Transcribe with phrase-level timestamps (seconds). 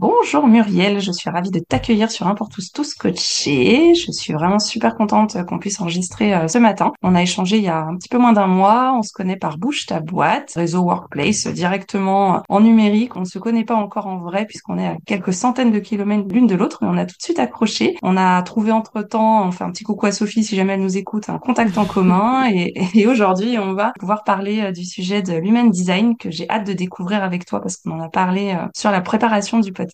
[0.00, 3.96] Bonjour Muriel, je suis ravie de t'accueillir sur Un pour tous tous coachés.
[3.96, 6.92] Je suis vraiment super contente qu'on puisse enregistrer euh, ce matin.
[7.02, 9.36] On a échangé il y a un petit peu moins d'un mois, on se connaît
[9.36, 13.16] par Bouche ta boîte, réseau Workplace directement en numérique.
[13.16, 16.28] On ne se connaît pas encore en vrai puisqu'on est à quelques centaines de kilomètres
[16.30, 17.96] l'une de l'autre, mais on a tout de suite accroché.
[18.04, 21.28] On a trouvé entre-temps, enfin un petit coucou à Sophie si jamais elle nous écoute,
[21.28, 25.32] un contact en commun et, et aujourd'hui on va pouvoir parler euh, du sujet de
[25.34, 28.68] l'human design que j'ai hâte de découvrir avec toi parce qu'on en a parlé euh,
[28.76, 29.87] sur la préparation du podcast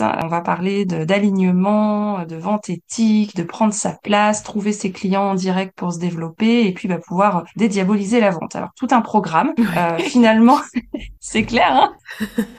[0.00, 5.34] on va parler d'alignement, de, vente éthique, de prendre sa place, trouver ses clients en
[5.34, 8.56] direct pour se développer et puis bah, pouvoir dédiaboliser la vente.
[8.56, 9.52] Alors tout un programme.
[9.58, 10.58] Euh, finalement,
[11.20, 11.68] c'est clair.
[11.70, 11.92] Hein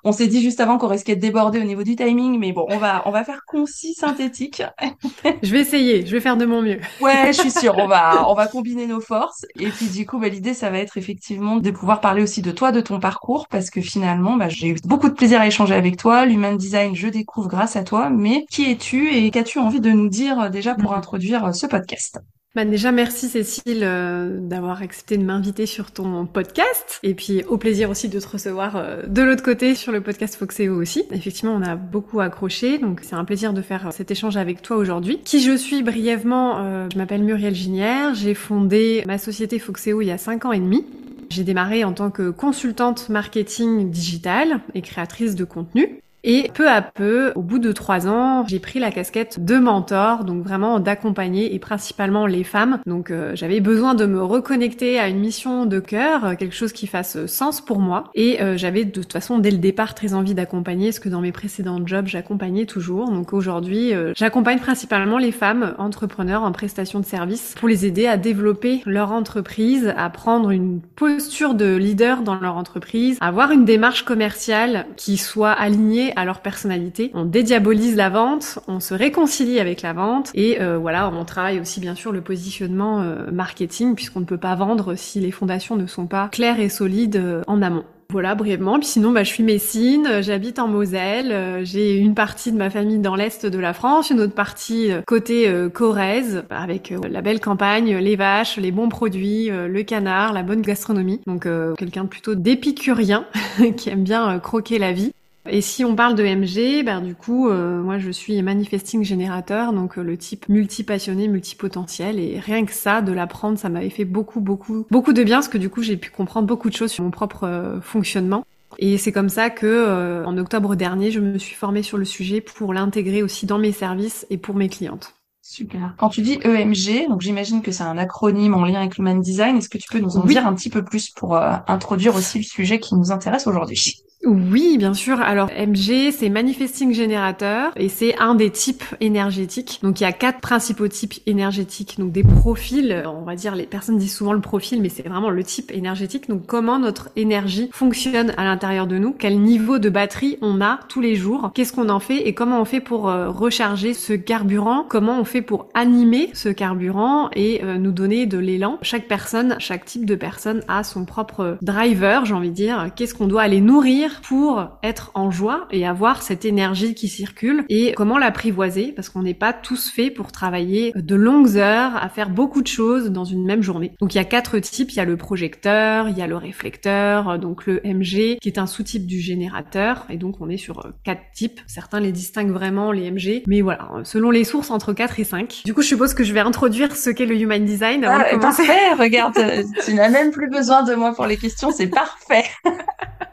[0.04, 2.66] on s'est dit juste avant qu'on risquait de déborder au niveau du timing, mais bon,
[2.70, 4.64] on va on va faire concis, synthétique.
[5.44, 6.80] je vais essayer, je vais faire de mon mieux.
[7.02, 7.76] ouais, je suis sûre.
[7.78, 10.80] On va on va combiner nos forces et puis du coup, bah, l'idée ça va
[10.80, 14.50] être effectivement de pouvoir parler aussi de toi, de ton parcours, parce que finalement, bah,
[14.50, 16.26] j'ai eu beaucoup de plaisir à échanger avec toi.
[16.26, 20.10] L'human design je découvre grâce à toi, mais qui es-tu et qu'as-tu envie de nous
[20.10, 20.98] dire euh, déjà pour mhm.
[20.98, 22.20] introduire euh, ce podcast?
[22.56, 27.00] Bah déjà, merci Cécile euh, d'avoir accepté de m'inviter sur ton podcast.
[27.04, 30.74] Et puis au plaisir aussi de te recevoir de l'autre côté sur le podcast Foxeo
[30.74, 31.04] aussi.
[31.12, 34.78] Effectivement, on a beaucoup accroché, donc c'est un plaisir de faire cet échange avec toi
[34.78, 35.20] aujourd'hui.
[35.24, 40.12] Qui je suis brièvement, je m'appelle Muriel Ginière, j'ai fondé ma société Foxeo il y
[40.12, 40.84] a 5 ans et demi.
[41.30, 46.02] J'ai démarré en tant que consultante marketing digital et créatrice de contenu.
[46.24, 50.24] Et peu à peu, au bout de trois ans, j'ai pris la casquette de mentor,
[50.24, 52.80] donc vraiment d'accompagner et principalement les femmes.
[52.86, 56.88] Donc euh, j'avais besoin de me reconnecter à une mission de cœur, quelque chose qui
[56.88, 58.06] fasse sens pour moi.
[58.16, 61.22] Et euh, j'avais de toute façon dès le départ très envie d'accompagner, ce que dans
[61.22, 63.10] mes précédents jobs j'accompagnais toujours.
[63.12, 68.08] Donc aujourd'hui, euh, j'accompagne principalement les femmes entrepreneurs en prestation de services pour les aider
[68.08, 73.52] à développer leur entreprise, à prendre une posture de leader dans leur entreprise, à avoir
[73.52, 77.12] une démarche commerciale qui soit alignée à leur personnalité.
[77.14, 81.60] On dédiabolise la vente, on se réconcilie avec la vente et euh, voilà, on travaille
[81.60, 85.76] aussi bien sûr le positionnement euh, marketing puisqu'on ne peut pas vendre si les fondations
[85.76, 87.84] ne sont pas claires et solides euh, en amont.
[88.10, 88.80] Voilà, brièvement.
[88.80, 93.00] Puis sinon, bah, je suis messine, j'habite en Moselle, j'ai une partie de ma famille
[93.00, 98.16] dans l'est de la France, une autre partie côté Corrèze, avec la belle campagne, les
[98.16, 101.20] vaches, les bons produits, le canard, la bonne gastronomie.
[101.28, 103.26] Donc quelqu'un plutôt d'épicurien
[103.76, 105.12] qui aime bien croquer la vie.
[105.50, 109.74] Et si on parle de MG, ben du coup, euh, moi je suis manifesting générateur,
[109.74, 114.06] donc euh, le type multi-passionné, multipotentiel, et rien que ça, de l'apprendre, ça m'avait fait
[114.06, 116.92] beaucoup, beaucoup, beaucoup de bien, parce que du coup j'ai pu comprendre beaucoup de choses
[116.92, 118.44] sur mon propre euh, fonctionnement.
[118.80, 122.42] Et c'est comme ça que, en octobre dernier, je me suis formée sur le sujet
[122.42, 125.16] pour l'intégrer aussi dans mes services et pour mes clientes.
[125.42, 125.96] Super.
[125.98, 129.58] Quand tu dis EMG, donc j'imagine que c'est un acronyme en lien avec l'human design.
[129.58, 132.44] Est-ce que tu peux nous en dire un petit peu plus pour introduire aussi le
[132.44, 134.04] sujet qui nous intéresse aujourd'hui?
[134.28, 135.22] Oui, bien sûr.
[135.22, 139.80] Alors MG, c'est Manifesting Generator et c'est un des types énergétiques.
[139.82, 141.96] Donc il y a quatre principaux types énergétiques.
[141.98, 145.30] Donc des profils, on va dire, les personnes disent souvent le profil, mais c'est vraiment
[145.30, 146.30] le type énergétique.
[146.30, 150.80] Donc comment notre énergie fonctionne à l'intérieur de nous, quel niveau de batterie on a
[150.90, 152.28] tous les jours, qu'est-ce qu'on en fait?
[152.28, 156.50] Et comment on fait pour euh, recharger ce carburant, comment on fait pour animer ce
[156.50, 158.78] carburant et euh, nous donner de l'élan?
[158.82, 162.90] Chaque personne, chaque type de personne a son propre driver, j'ai envie de dire.
[162.96, 167.64] Qu'est-ce qu'on doit aller nourrir pour être en joie et avoir cette énergie qui circule
[167.70, 172.10] et comment l'apprivoiser parce qu'on n'est pas tous faits pour travailler de longues heures à
[172.10, 173.94] faire beaucoup de choses dans une même journée.
[174.00, 176.38] Donc il y a quatre types, il y a le projecteur, il y a le
[176.38, 180.86] réflecteur, donc le MG qui est un sous-type du générateur et donc on est sur
[180.86, 181.60] euh, quatre types.
[181.68, 185.62] Certains les distinguent vraiment les MG, mais voilà, selon les sources entre 4 et 5.
[185.66, 188.38] Du coup, je suppose que je vais introduire ce qu'est le human design avant ah,
[188.38, 189.36] Parfait, regarde,
[189.86, 192.46] tu n'as même plus besoin de moi pour les questions, c'est parfait.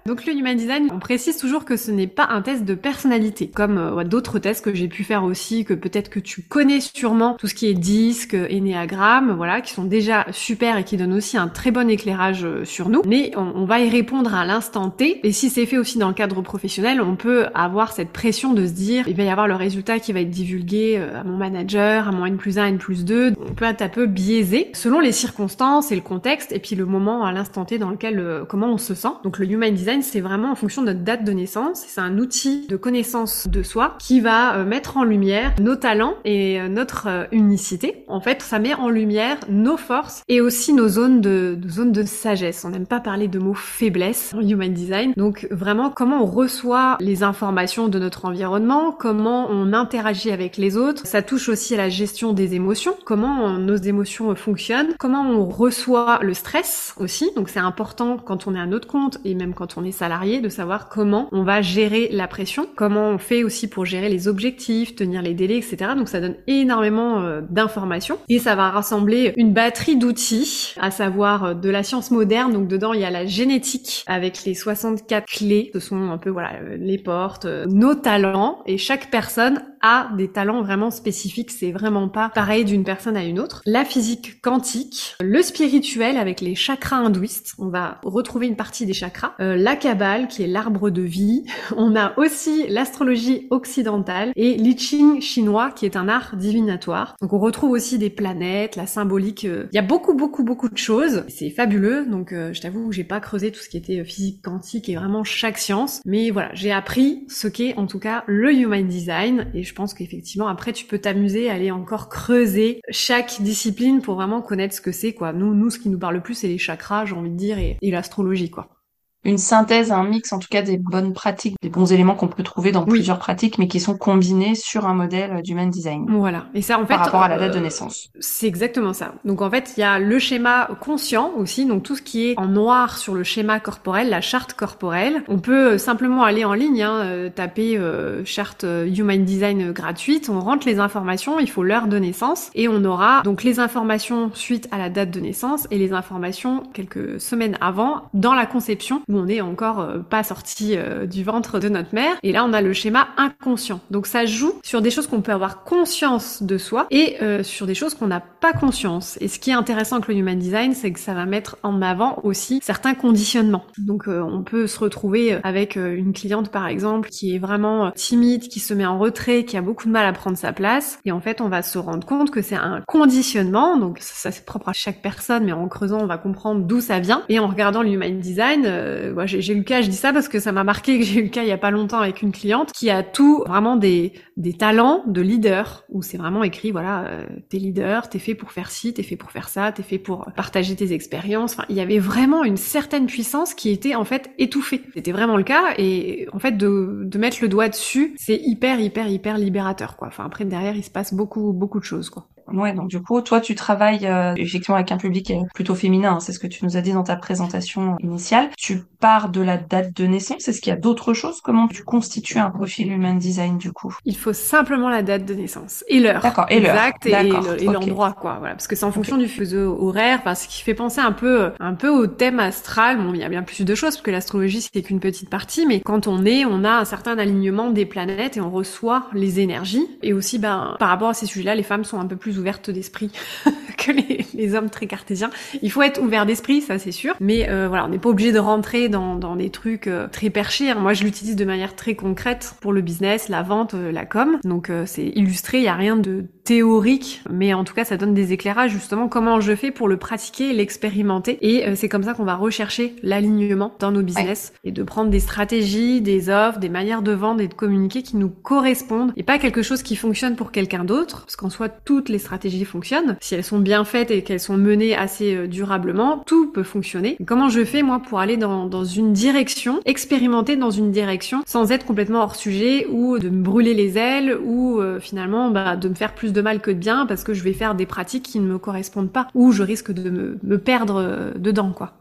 [0.07, 3.49] Donc le Human Design, on précise toujours que ce n'est pas un test de personnalité,
[3.49, 7.35] comme euh, d'autres tests que j'ai pu faire aussi, que peut-être que tu connais sûrement,
[7.35, 11.37] tout ce qui est disque, énéagramme, voilà, qui sont déjà super et qui donnent aussi
[11.37, 13.03] un très bon éclairage euh, sur nous.
[13.07, 15.21] Mais on, va y répondre à l'instant T.
[15.27, 18.67] Et si c'est fait aussi dans le cadre professionnel, on peut avoir cette pression de
[18.67, 21.37] se dire, il va y avoir le résultat qui va être divulgué euh, à mon
[21.37, 23.35] manager, à mon N plus 1, N plus 2.
[23.41, 26.85] On peut être un peu biaisé selon les circonstances et le contexte, et puis le
[26.85, 29.09] moment à l'instant T dans lequel, comment on se sent.
[29.23, 31.83] Donc le Human Design c'est vraiment en fonction de notre date de naissance.
[31.85, 36.15] C'est un outil de connaissance de soi qui va euh, mettre en lumière nos talents
[36.25, 38.05] et euh, notre euh, unicité.
[38.07, 42.05] En fait, ça met en lumière nos forces et aussi nos zones de, zones de
[42.05, 42.65] sagesse.
[42.65, 45.13] On n'aime pas parler de mots faiblesse en Human Design.
[45.17, 50.77] Donc vraiment, comment on reçoit les informations de notre environnement, comment on interagit avec les
[50.77, 51.05] autres.
[51.05, 56.21] Ça touche aussi à la gestion des émotions, comment nos émotions fonctionnent, comment on reçoit
[56.23, 57.33] le stress aussi.
[57.35, 60.44] Donc c'est important quand on est à notre compte et même quand on est salariés
[60.45, 64.29] de savoir comment on va gérer la pression, comment on fait aussi pour gérer les
[64.29, 65.93] objectifs, tenir les délais, etc.
[65.97, 71.45] Donc ça donne énormément euh, d'informations et ça va rassembler une batterie d'outils, à savoir
[71.45, 72.53] euh, de la science moderne.
[72.53, 75.71] Donc dedans il y a la génétique avec les 64 clés.
[75.73, 80.29] Ce sont un peu voilà euh, les portes, nos talents et chaque personne a des
[80.29, 81.51] talents vraiment spécifiques.
[81.51, 83.63] C'est vraiment pas pareil d'une personne à une autre.
[83.67, 87.55] La physique quantique, le spirituel avec les chakras hindouistes.
[87.59, 89.35] On va retrouver une partie des chakras.
[89.39, 91.45] la Kabbale, qui est l'arbre de vie.
[91.77, 97.17] On a aussi l'astrologie occidentale et l'I Ching chinois, qui est un art divinatoire.
[97.21, 99.45] Donc on retrouve aussi des planètes, la symbolique.
[99.45, 101.25] Euh, il y a beaucoup, beaucoup, beaucoup de choses.
[101.29, 102.07] C'est fabuleux.
[102.07, 104.89] Donc euh, je t'avoue que j'ai pas creusé tout ce qui était euh, physique quantique
[104.89, 106.01] et vraiment chaque science.
[106.05, 109.51] Mais voilà, j'ai appris ce qu'est en tout cas le Human Design.
[109.55, 114.43] Et pense qu'effectivement, après, tu peux t'amuser à aller encore creuser chaque discipline pour vraiment
[114.43, 115.33] connaître ce que c'est, quoi.
[115.33, 117.59] Nous, nous, ce qui nous parle le plus, c'est les chakras, j'ai envie de dire,
[117.59, 118.84] et l'astrologie, quoi
[119.25, 122.43] une synthèse, un mix en tout cas des bonnes pratiques, des bons éléments qu'on peut
[122.43, 126.07] trouver dans plusieurs pratiques, mais qui sont combinés sur un modèle d'human design.
[126.09, 126.47] Voilà.
[126.55, 128.11] Et ça, en fait, par rapport à la date de euh, naissance.
[128.21, 129.15] C'est exactement ça.
[129.25, 132.39] Donc en fait, il y a le schéma conscient aussi, donc tout ce qui est
[132.39, 135.23] en noir sur le schéma corporel, la charte corporelle.
[135.29, 137.79] On peut euh, simplement aller en ligne, hein, euh, taper
[138.25, 142.85] charte human design gratuite, on rentre les informations, il faut l'heure de naissance, et on
[142.85, 147.57] aura donc les informations suite à la date de naissance et les informations quelques semaines
[147.61, 151.95] avant dans la conception on n'est encore euh, pas sorti euh, du ventre de notre
[151.95, 152.15] mère.
[152.23, 153.81] Et là, on a le schéma inconscient.
[153.91, 157.67] Donc ça joue sur des choses qu'on peut avoir conscience de soi et euh, sur
[157.67, 159.17] des choses qu'on n'a pas conscience.
[159.21, 161.83] Et ce qui est intéressant avec le Human Design, c'est que ça va mettre en
[161.83, 163.65] avant aussi certains conditionnements.
[163.79, 168.61] Donc on peut se retrouver avec une cliente par exemple qui est vraiment timide, qui
[168.61, 170.99] se met en retrait, qui a beaucoup de mal à prendre sa place.
[171.05, 173.77] Et en fait, on va se rendre compte que c'est un conditionnement.
[173.77, 177.01] Donc ça, c'est propre à chaque personne, mais en creusant, on va comprendre d'où ça
[177.01, 177.23] vient.
[177.29, 180.29] Et en regardant le Human Design, euh, j'ai eu le cas, je dis ça parce
[180.29, 182.23] que ça m'a marqué que j'ai eu le cas il y a pas longtemps avec
[182.23, 186.71] une cliente qui a tout vraiment des des talents de leader où c'est vraiment écrit
[186.71, 189.83] voilà euh, t'es leader, t'es fait pour faire ci, t'es fait pour faire ça, t'es
[189.83, 191.55] fait pour partager tes expériences.
[191.55, 194.83] Enfin, il y avait vraiment une certaine puissance qui était en fait étouffée.
[194.95, 198.81] C'était vraiment le cas et en fait de de mettre le doigt dessus, c'est hyper
[198.81, 200.09] hyper hyper libérateur quoi.
[200.09, 202.29] Enfin après derrière il se passe beaucoup beaucoup de choses quoi.
[202.53, 206.21] Ouais, donc du coup, toi, tu travailles euh, effectivement avec un public plutôt féminin, hein,
[206.21, 208.51] c'est ce que tu nous as dit dans ta présentation initiale.
[208.57, 211.41] Tu pars de la date de naissance, est-ce qu'il y a d'autres choses?
[211.41, 213.97] Comment tu constitues un profil Human Design du coup?
[214.05, 216.23] Il faut simplement la date de naissance et l'heure.
[216.23, 216.75] D'accord, et l'heure.
[216.75, 218.37] Exact, et, l'endroit, quoi.
[218.39, 221.13] Voilà, parce que c'est en fonction du fuseau horaire, enfin, ce qui fait penser un
[221.13, 222.99] peu, un peu au thème astral.
[222.99, 225.67] Bon, il y a bien plus de choses, parce que l'astrologie, c'est qu'une petite partie,
[225.67, 229.41] mais quand on est, on a un certain alignement des planètes et on reçoit les
[229.41, 229.87] énergies.
[230.03, 232.71] Et aussi, ben, par rapport à ces sujets-là, les femmes sont un peu plus ouverte
[232.71, 233.11] d'esprit
[233.79, 235.31] que les, hommes très cartésiens.
[235.63, 237.15] Il faut être ouvert d'esprit, ça c'est sûr.
[237.21, 240.71] Mais euh, voilà, on n'est pas obligé de rentrer dans, des trucs euh, très perchés.
[240.71, 240.77] Hein.
[240.79, 244.39] Moi, je l'utilise de manière très concrète pour le business, la vente, euh, la com.
[244.45, 248.13] Donc c'est illustré, il y a rien de théorique, mais en tout cas ça donne
[248.13, 251.39] des éclairages justement comment je fais pour le pratiquer, l'expérimenter.
[251.41, 255.11] Et euh, c'est comme ça qu'on va rechercher l'alignement dans nos business et de prendre
[255.11, 259.23] des stratégies, des offres, des manières de vendre et de communiquer qui nous correspondent et
[259.23, 263.17] pas quelque chose qui fonctionne pour quelqu'un d'autre parce qu'en soi toutes les stratégies fonctionnent.
[263.21, 267.17] Si elles sont bien faites et qu'elles sont menées assez euh, durablement, tout peut fonctionner.
[267.25, 271.73] comment je fais moi pour aller dans, dans une direction, expérimenter dans une direction sans
[271.73, 275.89] être complètement hors sujet ou de me brûler les ailes ou euh, finalement bah, de
[275.89, 278.25] me faire plus de mal que de bien parce que je vais faire des pratiques
[278.25, 281.95] qui ne me correspondent pas ou je risque de me, perdre euh, dedans quoi.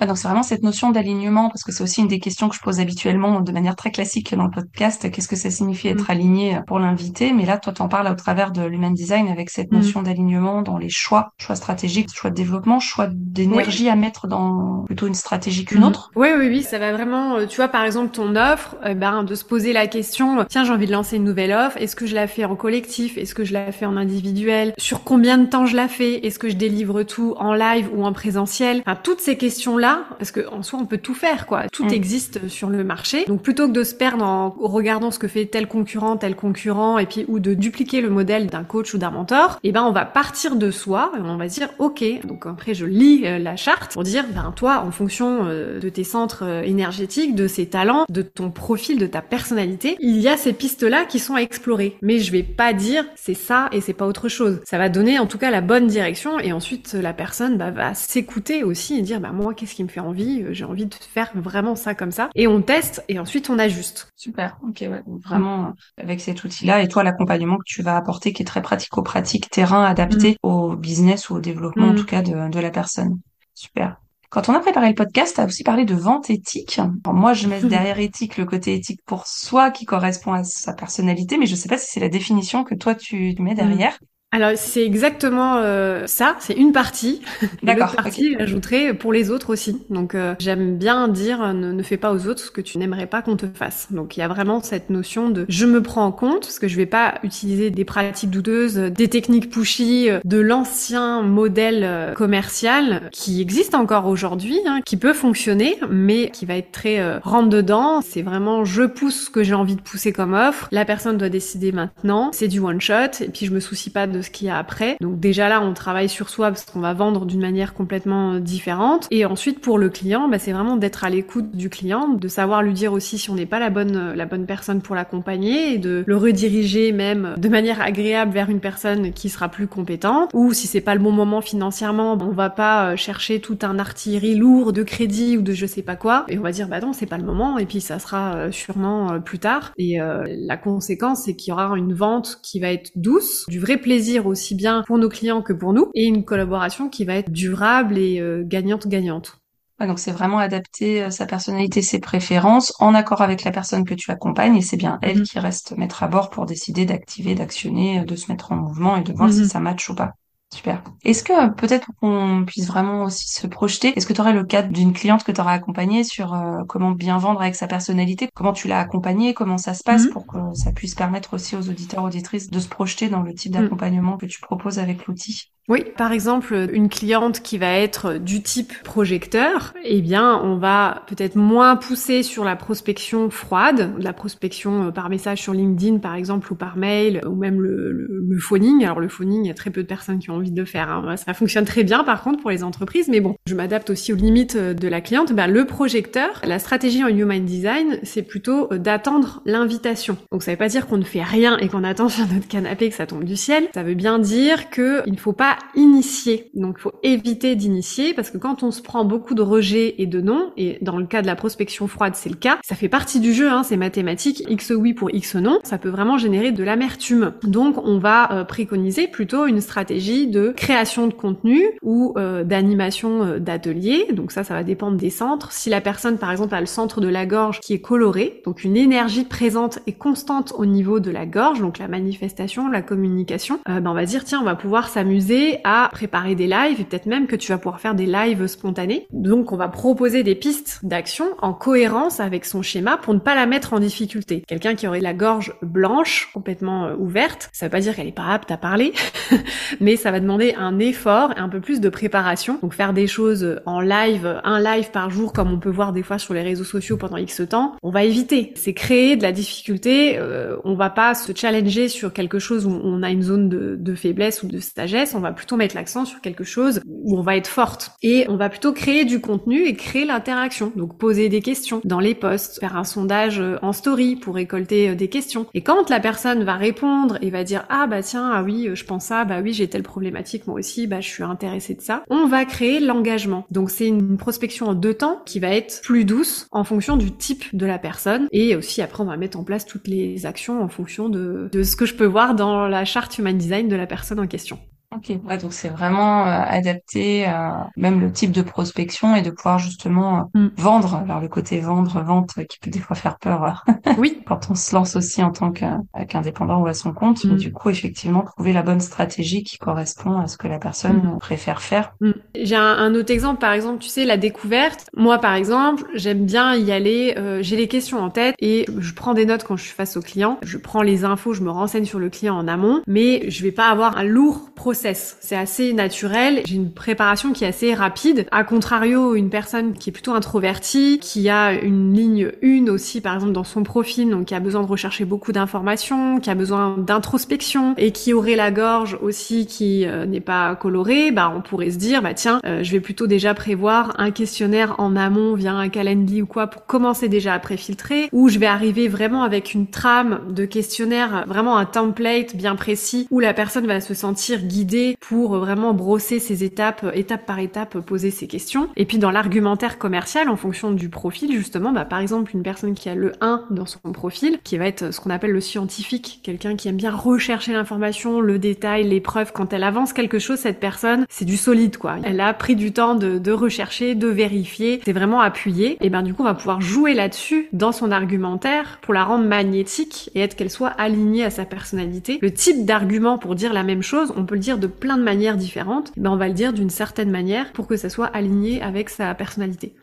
[0.00, 2.54] Ouais, donc c'est vraiment cette notion d'alignement, parce que c'est aussi une des questions que
[2.54, 5.10] je pose habituellement de manière très classique dans le podcast.
[5.10, 6.10] Qu'est-ce que ça signifie être mm.
[6.10, 7.32] aligné pour l'invité?
[7.32, 9.76] Mais là, toi, t'en parles au travers de l'human design avec cette mm.
[9.76, 14.84] notion d'alignement dans les choix, choix stratégiques, choix de développement, choix d'énergie à mettre dans
[14.86, 15.84] plutôt une stratégie qu'une mm.
[15.84, 16.10] autre.
[16.14, 17.36] Oui, oui, oui, ça va vraiment.
[17.36, 20.64] Euh, tu vois, par exemple, ton offre, eh ben, de se poser la question tiens,
[20.64, 21.76] j'ai envie de lancer une nouvelle offre.
[21.78, 23.18] Est-ce que je la fais en collectif?
[23.18, 24.74] Est-ce que je la fais en individuel?
[24.78, 26.26] Sur combien de temps je la fais?
[26.26, 29.85] Est-ce que je délivre tout en live ou en présentiel enfin, Toutes ces questions-là,
[30.18, 31.68] parce que en soi on peut tout faire quoi.
[31.72, 31.92] Tout mm.
[31.92, 33.24] existe sur le marché.
[33.26, 36.98] Donc plutôt que de se perdre en regardant ce que fait tel concurrent, tel concurrent
[36.98, 39.82] et puis ou de dupliquer le modèle d'un coach ou d'un mentor, et eh ben
[39.82, 42.04] on va partir de soi et on va dire OK.
[42.24, 45.88] Donc après je lis euh, la charte pour dire ben toi en fonction euh, de
[45.88, 50.28] tes centres euh, énergétiques, de ces talents, de ton profil, de ta personnalité, il y
[50.28, 51.96] a ces pistes là qui sont à explorer.
[52.02, 54.60] Mais je vais pas dire c'est ça et c'est pas autre chose.
[54.64, 57.94] Ça va donner en tout cas la bonne direction et ensuite la personne bah, va
[57.94, 60.94] s'écouter aussi et dire bah moi qu'est-ce qui me fait envie euh, j'ai envie de
[60.94, 62.30] faire vraiment ça comme ça.
[62.34, 64.10] Et on teste et ensuite on ajuste.
[64.16, 65.02] Super, ok, ouais.
[65.06, 68.62] vraiment euh, avec cet outil-là et toi l'accompagnement que tu vas apporter qui est très
[68.62, 70.48] pratico-pratique, terrain adapté mm.
[70.48, 71.96] au business ou au développement en mm.
[71.96, 73.20] tout cas de, de la personne.
[73.54, 74.00] Super.
[74.30, 76.80] Quand on a préparé le podcast, tu as aussi parlé de vente éthique.
[77.06, 81.38] moi, je mets derrière éthique le côté éthique pour soi qui correspond à sa personnalité,
[81.38, 83.56] mais je sais pas si c'est la définition que toi tu mets mm.
[83.56, 83.98] derrière.
[84.32, 87.22] Alors c'est exactement euh, ça, c'est une partie.
[87.62, 87.86] D'accord.
[87.86, 88.36] L'autre partie, okay.
[88.40, 89.80] j'ajouterai pour les autres aussi.
[89.88, 93.06] Donc euh, j'aime bien dire euh, ne, fais pas aux autres ce que tu n'aimerais
[93.06, 93.88] pas qu'on te fasse.
[93.92, 96.66] Donc il y a vraiment cette notion de je me prends en compte parce que
[96.66, 103.40] je vais pas utiliser des pratiques douteuses, des techniques pushy, de l'ancien modèle commercial qui
[103.40, 108.00] existe encore aujourd'hui, hein, qui peut fonctionner, mais qui va être très rentre dedans.
[108.02, 110.68] C'est vraiment je pousse ce que j'ai envie de pousser comme offre.
[110.72, 112.30] La personne doit décider maintenant.
[112.32, 114.58] C'est du one shot et puis je me soucie pas de ce qu'il y a
[114.58, 114.96] après.
[115.00, 118.40] Donc déjà là, on travaille sur soi parce qu'on va vendre d'une manière complètement euh,
[118.40, 119.06] différente.
[119.10, 122.62] Et ensuite, pour le client, bah, c'est vraiment d'être à l'écoute du client, de savoir
[122.62, 125.74] lui dire aussi si on n'est pas la bonne, euh, la bonne personne pour l'accompagner
[125.74, 130.30] et de le rediriger même de manière agréable vers une personne qui sera plus compétente.
[130.34, 133.78] Ou si c'est pas le bon moment financièrement, on va pas euh, chercher tout un
[133.78, 136.24] artillerie lourd de crédit ou de je sais pas quoi.
[136.28, 137.58] Et on va dire, bah non, c'est pas le moment.
[137.58, 139.72] Et puis ça sera sûrement plus tard.
[139.78, 143.76] Et la conséquence, c'est qu'il y aura une vente qui va être douce, du vrai
[143.76, 147.30] plaisir aussi bien pour nos clients que pour nous, et une collaboration qui va être
[147.30, 149.38] durable et euh, gagnante-gagnante.
[149.80, 153.94] donc c'est vraiment adapter euh, sa personnalité, ses préférences, en accord avec la personne que
[153.94, 155.24] tu accompagnes, et c'est bien elle mhm.
[155.24, 159.02] qui reste mettre à bord pour décider d'activer, d'actionner, de se mettre en mouvement et
[159.02, 159.48] de voir si mhm.
[159.48, 160.14] ça match ou pas.
[160.54, 160.82] Super.
[161.04, 164.62] Est-ce que peut-être qu'on puisse vraiment aussi se projeter, est-ce que tu aurais le cas
[164.62, 168.52] d'une cliente que tu aurais accompagnée sur euh, comment bien vendre avec sa personnalité, comment
[168.52, 170.10] tu l'as accompagnée, comment ça se passe mhm.
[170.10, 173.54] pour que ça puisse permettre aussi aux auditeurs auditrices de se projeter dans le type
[173.54, 173.62] mhm.
[173.62, 175.50] d'accompagnement que tu proposes avec l'outil?
[175.68, 181.02] Oui, par exemple, une cliente qui va être du type projecteur, eh bien, on va
[181.08, 186.14] peut-être moins pousser sur la prospection froide, la prospection euh, par message sur LinkedIn, par
[186.14, 188.84] exemple, ou par mail, ou même le, phoning.
[188.84, 190.66] Alors, le phoning, il y a très peu de personnes qui ont envie de le
[190.66, 190.88] faire.
[190.88, 191.16] Hein.
[191.16, 194.16] Ça fonctionne très bien, par contre, pour les entreprises, mais bon, je m'adapte aussi aux
[194.16, 195.32] limites euh, de la cliente.
[195.32, 200.16] Ben, le projecteur, la stratégie en Human Design, c'est plutôt euh, d'attendre l'invitation.
[200.30, 202.88] Donc, ça veut pas dire qu'on ne fait rien et qu'on attend sur notre canapé
[202.88, 203.64] que ça tombe du ciel.
[203.74, 206.50] Ça veut bien dire qu'il ne faut pas initier.
[206.54, 210.20] Donc, faut éviter d'initier parce que quand on se prend beaucoup de rejets et de
[210.20, 213.20] non, et dans le cas de la prospection froide, c'est le cas, ça fait partie
[213.20, 216.64] du jeu, hein, c'est mathématique, X oui pour X non, ça peut vraiment générer de
[216.64, 217.32] l'amertume.
[217.42, 223.22] Donc, on va euh, préconiser plutôt une stratégie de création de contenu ou euh, d'animation
[223.22, 224.06] euh, d'atelier.
[224.12, 225.52] Donc ça, ça va dépendre des centres.
[225.52, 228.64] Si la personne, par exemple, a le centre de la gorge qui est coloré, donc
[228.64, 233.60] une énergie présente et constante au niveau de la gorge, donc la manifestation, la communication,
[233.66, 237.06] ben on va dire, tiens, on va pouvoir s'amuser à préparer des lives et peut-être
[237.06, 239.06] même que tu vas pouvoir faire des lives spontanés.
[239.12, 243.34] Donc on va proposer des pistes d'action en cohérence avec son schéma pour ne pas
[243.34, 244.42] la mettre en difficulté.
[244.46, 248.12] Quelqu'un qui aurait la gorge blanche, complètement euh, ouverte, ça veut pas dire qu'elle est
[248.12, 248.92] pas apte à parler,
[249.80, 252.58] mais ça va demander un effort et un peu plus de préparation.
[252.62, 256.02] Donc faire des choses en live, un live par jour comme on peut voir des
[256.02, 258.52] fois sur les réseaux sociaux pendant X temps, on va éviter.
[258.56, 262.80] C'est créer de la difficulté, euh, on va pas se challenger sur quelque chose où
[262.82, 266.04] on a une zone de, de faiblesse ou de sagesse, on va plutôt mettre l'accent
[266.04, 267.92] sur quelque chose où on va être forte.
[268.02, 270.72] Et on va plutôt créer du contenu et créer l'interaction.
[270.74, 274.90] Donc poser des questions dans les posts, faire un sondage euh, en story pour récolter
[274.90, 275.46] euh, des questions.
[275.54, 278.84] Et quand la personne va répondre et va dire ah bah tiens ah oui je
[278.84, 282.02] pense ça bah oui j'ai telle problématique moi aussi bah je suis intéressée de ça,
[282.10, 283.46] on va créer l'engagement.
[283.50, 287.12] Donc c'est une prospection en deux temps qui va être plus douce en fonction du
[287.12, 290.62] type de la personne et aussi après on va mettre en place toutes les actions
[290.62, 293.76] en fonction de, de ce que je peux voir dans la charte human design de
[293.76, 294.58] la personne en question.
[294.94, 299.30] Ok, ouais, donc c'est vraiment euh, adapté à même le type de prospection et de
[299.30, 300.50] pouvoir justement euh, mm.
[300.56, 301.02] vendre.
[301.04, 303.64] Alors le côté vendre, vente euh, qui peut des fois faire peur.
[303.98, 304.22] oui.
[304.26, 307.38] Quand on se lance aussi en tant qu'indépendant ou à son compte, mais mm.
[307.38, 311.18] du coup effectivement trouver la bonne stratégie qui correspond à ce que la personne mm.
[311.18, 311.94] préfère faire.
[312.36, 314.88] J'ai un, autre exemple, par exemple, tu sais la découverte.
[314.96, 317.14] Moi par exemple, j'aime bien y aller.
[317.40, 320.00] J'ai les questions en tête et je prends des notes quand je suis face au
[320.00, 320.38] client.
[320.42, 323.52] Je prends les infos, je me renseigne sur le client en amont, mais je vais
[323.52, 326.42] pas avoir un lourd processus c'est assez naturel.
[326.44, 328.26] J'ai une préparation qui est assez rapide.
[328.30, 333.14] A contrario, une personne qui est plutôt introvertie, qui a une ligne une aussi, par
[333.14, 336.76] exemple, dans son profil, donc qui a besoin de rechercher beaucoup d'informations, qui a besoin
[336.78, 341.70] d'introspection et qui aurait la gorge aussi qui euh, n'est pas colorée, bah, on pourrait
[341.70, 345.52] se dire, bah, tiens, euh, je vais plutôt déjà prévoir un questionnaire en amont via
[345.52, 349.54] un calendly ou quoi pour commencer déjà à préfiltrer, ou je vais arriver vraiment avec
[349.54, 354.42] une trame de questionnaire, vraiment un template bien précis où la personne va se sentir
[354.42, 354.65] guidée
[355.00, 358.68] pour vraiment brosser ces étapes, étape par étape, poser ces questions.
[358.76, 362.74] Et puis dans l'argumentaire commercial, en fonction du profil, justement, bah, par exemple, une personne
[362.74, 366.20] qui a le 1 dans son profil, qui va être ce qu'on appelle le scientifique,
[366.22, 369.32] quelqu'un qui aime bien rechercher l'information, le détail, les preuves.
[369.32, 371.96] Quand elle avance quelque chose, cette personne, c'est du solide, quoi.
[372.02, 375.76] Elle a pris du temps de, de rechercher, de vérifier, c'est vraiment appuyé.
[375.80, 379.24] Et ben du coup, on va pouvoir jouer là-dessus dans son argumentaire pour la rendre
[379.24, 382.18] magnétique et être qu'elle soit alignée à sa personnalité.
[382.22, 385.02] Le type d'argument pour dire la même chose, on peut le dire de plein de
[385.02, 388.62] manières différentes, ben on va le dire d'une certaine manière pour que ça soit aligné
[388.62, 389.74] avec sa personnalité.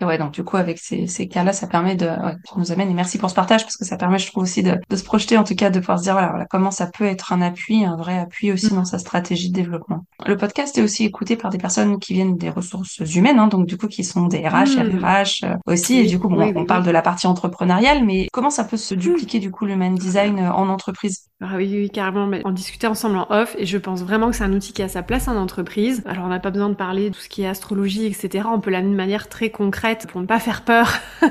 [0.00, 2.90] Et ouais, donc du coup, avec ces, ces cas-là, ça permet de, ouais, nous amène,
[2.90, 5.04] et merci pour ce partage, parce que ça permet, je trouve aussi, de, de se
[5.04, 7.40] projeter, en tout cas, de pouvoir se dire, voilà, voilà, comment ça peut être un
[7.40, 8.76] appui, un vrai appui aussi mm.
[8.76, 10.04] dans sa stratégie de développement.
[10.26, 13.66] Le podcast est aussi écouté par des personnes qui viennent des ressources humaines, hein, donc
[13.66, 15.04] du coup, qui sont des RH, mm.
[15.04, 18.50] RH euh, aussi, et du coup, bon, on parle de la partie entrepreneuriale, mais comment
[18.50, 21.28] ça peut se dupliquer, du coup, le man design euh, en entreprise?
[21.52, 24.44] Ah oui, carrément, mais on discutait ensemble en off, et je pense vraiment que c'est
[24.44, 26.02] un outil qui a sa place en entreprise.
[26.06, 28.46] Alors, on n'a pas besoin de parler de tout ce qui est astrologie, etc.
[28.50, 30.88] On peut l'amener de manière très concrète pour ne pas faire peur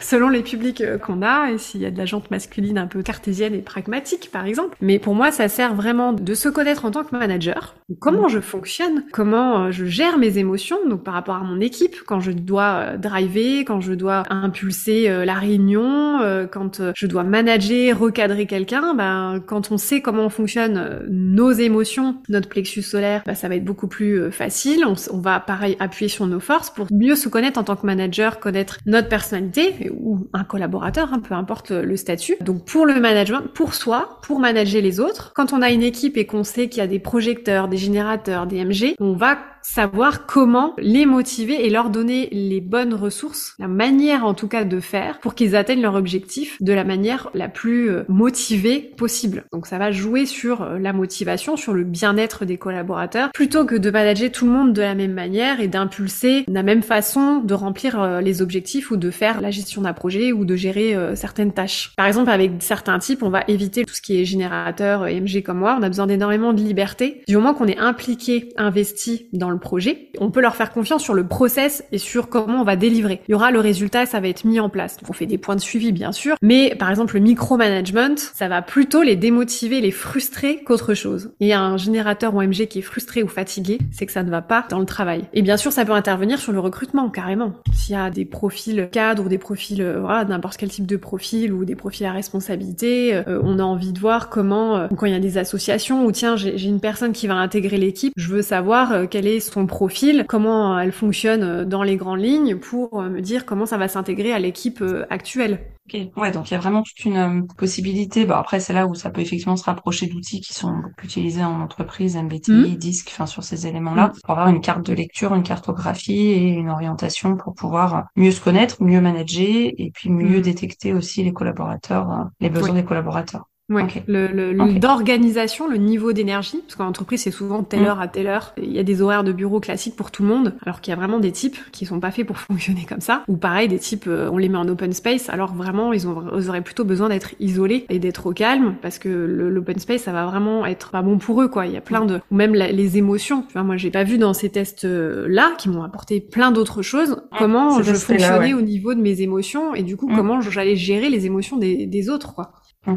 [0.00, 2.86] selon les publics euh, qu'on a et s'il y a de la jante masculine un
[2.86, 4.76] peu cartésienne et pragmatique par exemple.
[4.80, 7.74] Mais pour moi, ça sert vraiment de se connaître en tant que manager.
[8.00, 8.30] Comment mm.
[8.30, 12.20] je fonctionne, comment euh, je gère mes émotions, donc par rapport à mon équipe, quand
[12.20, 16.18] je dois euh, driver, quand je dois impulser la réunion,
[16.50, 22.48] quand je dois manager, recadrer quelqu'un, ben quand on sait comment fonctionne nos émotions, notre
[22.48, 24.84] plexus solaire, ben, ça va être beaucoup plus facile.
[24.86, 28.38] On, va pareil appuyer sur nos forces pour mieux se connaître en tant que manager
[28.38, 32.36] connaître notre personnalité ou un collaborateur, hein, peu importe le statut.
[32.40, 36.16] Donc pour le management, pour soi, pour manager les autres, quand on a une équipe
[36.16, 40.26] et qu'on sait qu'il y a des projecteurs, des générateurs, des MG, on va savoir
[40.26, 44.80] comment les motiver et leur donner les bonnes ressources, la manière en tout cas de
[44.80, 49.37] faire pour qu'ils atteignent leur objectif de la manière la plus euh, motivée possible.
[49.52, 53.74] Donc ça va jouer sur euh, la motivation, sur le bien-être des collaborateurs, plutôt que
[53.74, 57.38] de manager tout le monde de la même manière et d'impulser de la même façon
[57.38, 60.96] de remplir euh, les objectifs ou de faire la gestion d'un projet ou de gérer
[61.14, 61.92] certaines tâches.
[61.96, 65.58] Par exemple, avec certains types, on va éviter tout ce qui est générateur, MG comme
[65.58, 67.22] moi, on a besoin d'énormément de liberté.
[67.26, 70.10] Du moment qu'on est impliqué, investi dans le projet.
[70.18, 73.20] On peut leur faire confiance sur le process et sur comment on va délivrer.
[73.28, 74.96] Il y aura le résultat, ça va être mis en place.
[75.08, 78.62] on fait des points de suivi bien sûr, mais par exemple le micromanagement, ça va
[78.62, 81.32] plutôt les démotiver, les frustrer qu'autre chose.
[81.40, 84.64] Et un générateur OMG qui est frustré ou fatigué, c'est que ça ne va pas
[84.70, 85.24] dans le travail.
[85.32, 87.52] Et bien sûr, ça peut intervenir sur le recrutement carrément.
[87.74, 90.96] S'il y a des profils cadres ou des profils euh, voilà, n'importe quel type de
[90.96, 95.06] profil ou des profils à responsabilité, euh, on a envie de voir comment euh, quand
[95.06, 98.28] il y a des associations ou tiens, j'ai une personne qui va intégrer l'équipe, je
[98.28, 103.20] veux savoir est est son profil, comment elle fonctionne dans les grandes lignes pour me
[103.20, 105.58] dire comment ça va s'intégrer à l'équipe actuelle.
[105.90, 108.26] Ok, ouais, donc il y a vraiment toute une euh, possibilité.
[108.26, 111.42] Bon, après, c'est là où ça peut effectivement se rapprocher d'outils qui sont beaucoup utilisés
[111.42, 112.76] en entreprise, MBTI, mmh.
[112.76, 114.20] DISC, enfin sur ces éléments-là, mmh.
[114.22, 118.40] pour avoir une carte de lecture, une cartographie et une orientation pour pouvoir mieux se
[118.42, 120.42] connaître, mieux manager et puis mieux mmh.
[120.42, 123.48] détecter aussi les collaborateurs, euh, les besoins des collaborateurs.
[123.70, 127.86] Ouais, le, le, d'organisation, le niveau d'énergie, parce qu'en entreprise c'est souvent telle mm.
[127.86, 128.54] heure à telle heure.
[128.56, 130.94] Il y a des horaires de bureau classiques pour tout le monde, alors qu'il y
[130.94, 133.24] a vraiment des types qui sont pas faits pour fonctionner comme ça.
[133.28, 136.24] Ou pareil, des types, euh, on les met en open space, alors vraiment ils, ont,
[136.38, 140.12] ils auraient plutôt besoin d'être isolés et d'être au calme, parce que l'open space ça
[140.12, 141.66] va vraiment être pas bon pour eux quoi.
[141.66, 143.42] Il y a plein de, ou même les émotions.
[143.42, 146.80] Tu vois, moi j'ai pas vu dans ces tests là qui m'ont apporté plein d'autres
[146.80, 150.16] choses comment je fonctionnais au niveau de mes émotions et du coup mm.
[150.16, 152.52] comment j'allais gérer les émotions des, des autres quoi.
[152.86, 152.94] Mm.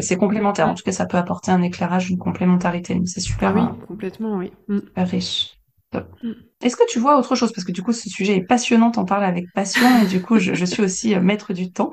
[0.00, 0.68] C'est complémentaire.
[0.68, 3.00] En tout cas, ça peut apporter un éclairage, une complémentarité.
[3.06, 3.50] C'est super.
[3.50, 4.52] Ah oui, euh, complètement, oui.
[4.68, 4.78] Mm.
[4.96, 5.58] Riche.
[5.92, 6.30] Mm.
[6.62, 7.52] Est-ce que tu vois autre chose?
[7.52, 10.38] Parce que du coup, ce sujet est passionnant, t'en parles avec passion, et du coup,
[10.38, 11.92] je, suis aussi euh, maître du temps.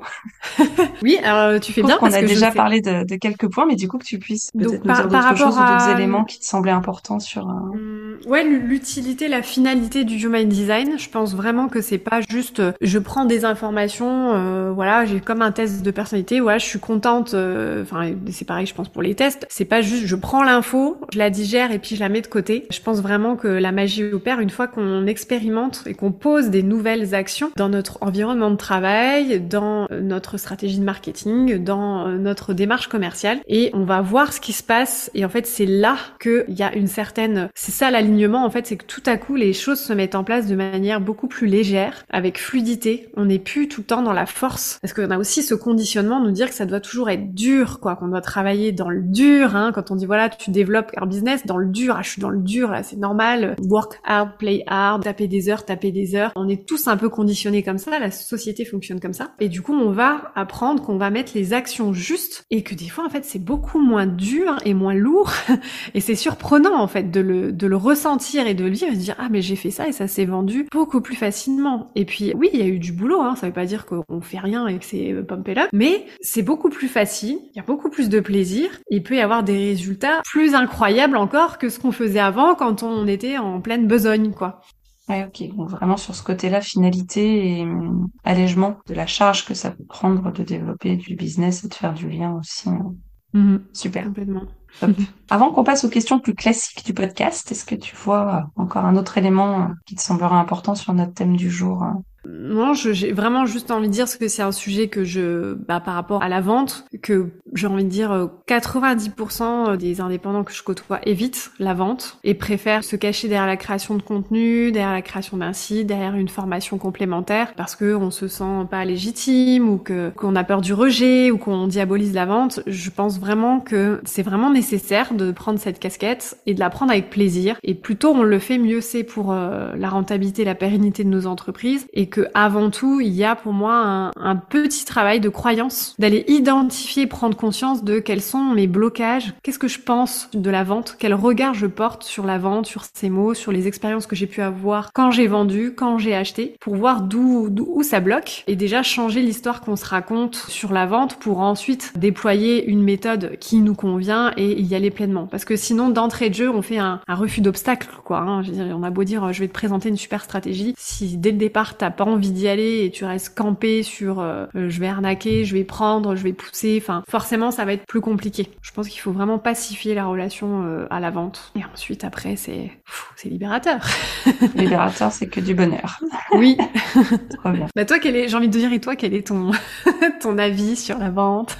[1.02, 3.88] oui, alors tu fais bien parce qu'on a déjà parlé de, quelques points, mais du
[3.88, 6.72] coup, que tu puisses peut-être nous dire d'autres choses ou d'autres éléments qui te semblaient
[6.72, 7.48] importants sur...
[7.48, 7.70] Un...
[7.72, 12.60] Hum, ouais, l'utilité, la finalité du human design, je pense vraiment que c'est pas juste
[12.60, 16.66] euh, je prends des informations, euh, voilà, j'ai comme un test de personnalité, voilà, je
[16.66, 20.42] suis contente, enfin, c'est pareil, je pense pour les tests, c'est pas juste je prends
[20.42, 22.66] l'info, je la digère et puis je la mets de côté.
[22.70, 26.62] Je pense vraiment que la magie opère une fois qu'on expérimente et qu'on pose des
[26.62, 32.88] nouvelles actions dans notre environnement de travail, dans notre stratégie de marketing, dans notre démarche
[32.88, 36.44] commerciale et on va voir ce qui se passe et en fait c'est là qu'il
[36.48, 39.52] y a une certaine, c'est ça l'alignement en fait, c'est que tout à coup les
[39.52, 43.08] choses se mettent en place de manière beaucoup plus légère, avec fluidité.
[43.16, 46.20] On n'est plus tout le temps dans la force parce qu'on a aussi ce conditionnement
[46.20, 49.02] de nous dire que ça doit toujours être dur, quoi, qu'on doit travailler dans le
[49.02, 49.56] dur.
[49.56, 52.22] Hein, quand on dit voilà tu développes un business dans le dur, ah, je suis
[52.22, 53.56] dans le dur là, c'est normal.
[53.68, 56.32] Work hard, play hard, taper des heures, taper des heures.
[56.36, 59.32] On est tous un peu conditionnés comme ça, la société fonctionne comme ça.
[59.40, 62.88] Et du coup, on va apprendre qu'on va mettre les actions justes et que des
[62.88, 65.30] fois, en fait, c'est beaucoup moins dur et moins lourd.
[65.94, 68.96] et c'est surprenant, en fait, de le, de le ressentir et de le vivre et
[68.96, 71.90] de dire, ah, mais j'ai fait ça et ça s'est vendu beaucoup plus facilement.
[71.94, 73.34] Et puis, oui, il y a eu du boulot, hein.
[73.36, 76.42] Ça veut pas dire qu'on fait rien et que c'est euh, pump up, mais c'est
[76.42, 77.38] beaucoup plus facile.
[77.54, 78.70] Il y a beaucoup plus de plaisir.
[78.90, 82.82] Il peut y avoir des résultats plus incroyables encore que ce qu'on faisait avant quand
[82.82, 84.60] on était en pleine besogne, quoi.
[85.08, 85.56] Ouais, ok.
[85.56, 89.84] Donc vraiment sur ce côté-là, finalité et hum, allègement de la charge que ça peut
[89.84, 92.68] prendre de développer du business et de faire du lien aussi.
[92.68, 92.94] Hein.
[93.34, 93.60] Mm-hmm.
[93.72, 94.04] Super.
[94.04, 94.44] Complètement.
[95.30, 98.96] Avant qu'on passe aux questions plus classiques du podcast, est-ce que tu vois encore un
[98.96, 102.02] autre élément qui te semblera important sur notre thème du jour hein?
[102.30, 105.94] Non, j'ai vraiment juste envie de dire que c'est un sujet que je, bah, par
[105.94, 110.62] rapport à la vente, que j'ai envie de dire 90% euh, des indépendants que je
[110.62, 115.00] côtoie évitent la vente et préfèrent se cacher derrière la création de contenu, derrière la
[115.00, 119.78] création d'un site, derrière une formation complémentaire parce que on se sent pas légitime ou
[119.78, 122.60] que qu'on a peur du rejet ou qu'on diabolise la vente.
[122.66, 126.92] Je pense vraiment que c'est vraiment nécessaire de prendre cette casquette et de la prendre
[126.92, 127.56] avec plaisir.
[127.62, 131.08] Et plus tôt on le fait, mieux c'est pour euh, la rentabilité, la pérennité de
[131.08, 135.28] nos entreprises et que avant tout, il y a pour moi un, petit travail de
[135.28, 140.50] croyance, d'aller identifier, prendre conscience de quels sont mes blocages, qu'est-ce que je pense de
[140.50, 144.06] la vente, quel regard je porte sur la vente, sur ces mots, sur les expériences
[144.06, 148.00] que j'ai pu avoir quand j'ai vendu, quand j'ai acheté, pour voir d'où où ça
[148.00, 152.82] bloque et déjà changer l'histoire qu'on se raconte sur la vente pour ensuite déployer une
[152.82, 155.26] méthode qui nous convient et y aller pleinement.
[155.26, 158.18] Parce que sinon, d'entrée de jeu, on fait un, refus d'obstacle, quoi.
[158.20, 158.42] Hein.
[158.74, 161.76] On a beau dire, je vais te présenter une super stratégie, si dès le départ
[161.76, 165.44] t'as pas envie d'y aller et tu restes campé sur euh, euh, je vais arnaquer,
[165.44, 168.50] je vais prendre, je vais pousser, enfin forcément ça va être plus compliqué.
[168.62, 171.52] Je pense qu'il faut vraiment pacifier la relation euh, à la vente.
[171.56, 172.70] Et ensuite après c'est
[173.16, 173.86] c'est libérateur.
[174.54, 176.00] libérateur c'est que du bonheur.
[176.32, 176.56] Oui.
[177.42, 177.66] Trop bien.
[177.74, 179.50] Bah toi quel est j'ai envie de dire et toi quel est ton
[180.20, 181.56] ton avis sur la vente?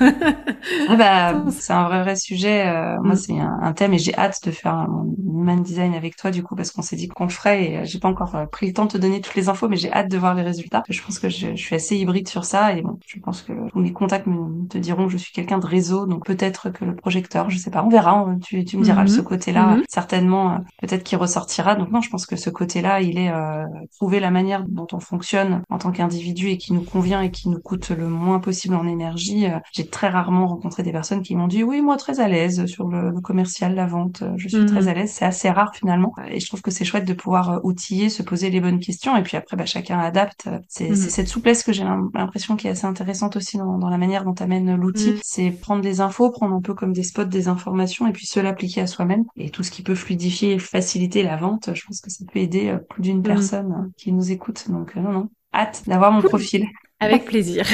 [0.88, 2.64] Ah bah c'est un vrai vrai sujet.
[3.02, 3.16] moi mm.
[3.16, 6.56] c'est un, thème et j'ai hâte de faire mon human design avec toi du coup
[6.56, 8.92] parce qu'on s'est dit qu'on le ferait et j'ai pas encore pris le temps de
[8.92, 10.82] te donner toutes les infos mais j'ai hâte de voir les résultats.
[10.88, 13.80] Je pense que je, suis assez hybride sur ça et bon, je pense que tous
[13.80, 16.94] mes contacts me, te diront que je suis quelqu'un de réseau, donc peut-être que le
[16.94, 18.26] projecteur, je sais pas, on verra.
[18.42, 19.24] tu, tu me diras ce mhm.
[19.24, 19.82] côté-là, mhm.
[19.88, 21.74] certainement, euh, peut-être qu'il ressortira.
[21.74, 23.64] Donc non, je pense que ce côté-là, il est euh,
[23.96, 27.48] trouver la manière dont on fonctionne en tant qu'individu et qui nous convient et qui
[27.48, 29.46] nous coûte le moins possible en énergie.
[29.46, 32.66] Euh, j'ai très rarement rencontré des personnes qui m'ont dit oui, moi très à l'aise
[32.66, 34.88] sur le, commercial, la vente, je suis très mhm.
[34.88, 35.10] à l'aise.
[35.12, 38.50] C'est assez rare finalement et je trouve que c'est chouette de pouvoir outiller, se poser
[38.50, 40.48] les bonnes questions et puis après, bah, chacun adapte adapte.
[40.68, 40.96] C'est Mhm.
[40.96, 44.34] cette souplesse que j'ai l'impression qui est assez intéressante aussi dans, dans la manière dont
[44.34, 45.12] amène l'outil.
[45.12, 45.18] Mhm.
[45.22, 48.40] C'est prendre des infos, prendre un peu comme des spots des informations et puis se
[48.40, 49.24] l'appliquer à soi-même.
[49.36, 52.38] Et tout ce qui peut fluidifier et faciliter la vente, je pense que ça peut
[52.40, 53.22] aider euh, plus d'une Mhm.
[53.22, 54.70] personne euh, qui nous écoute.
[54.70, 55.28] Donc euh, non, non.
[55.54, 56.66] Hâte d'avoir mon profil.
[57.00, 57.64] Avec plaisir.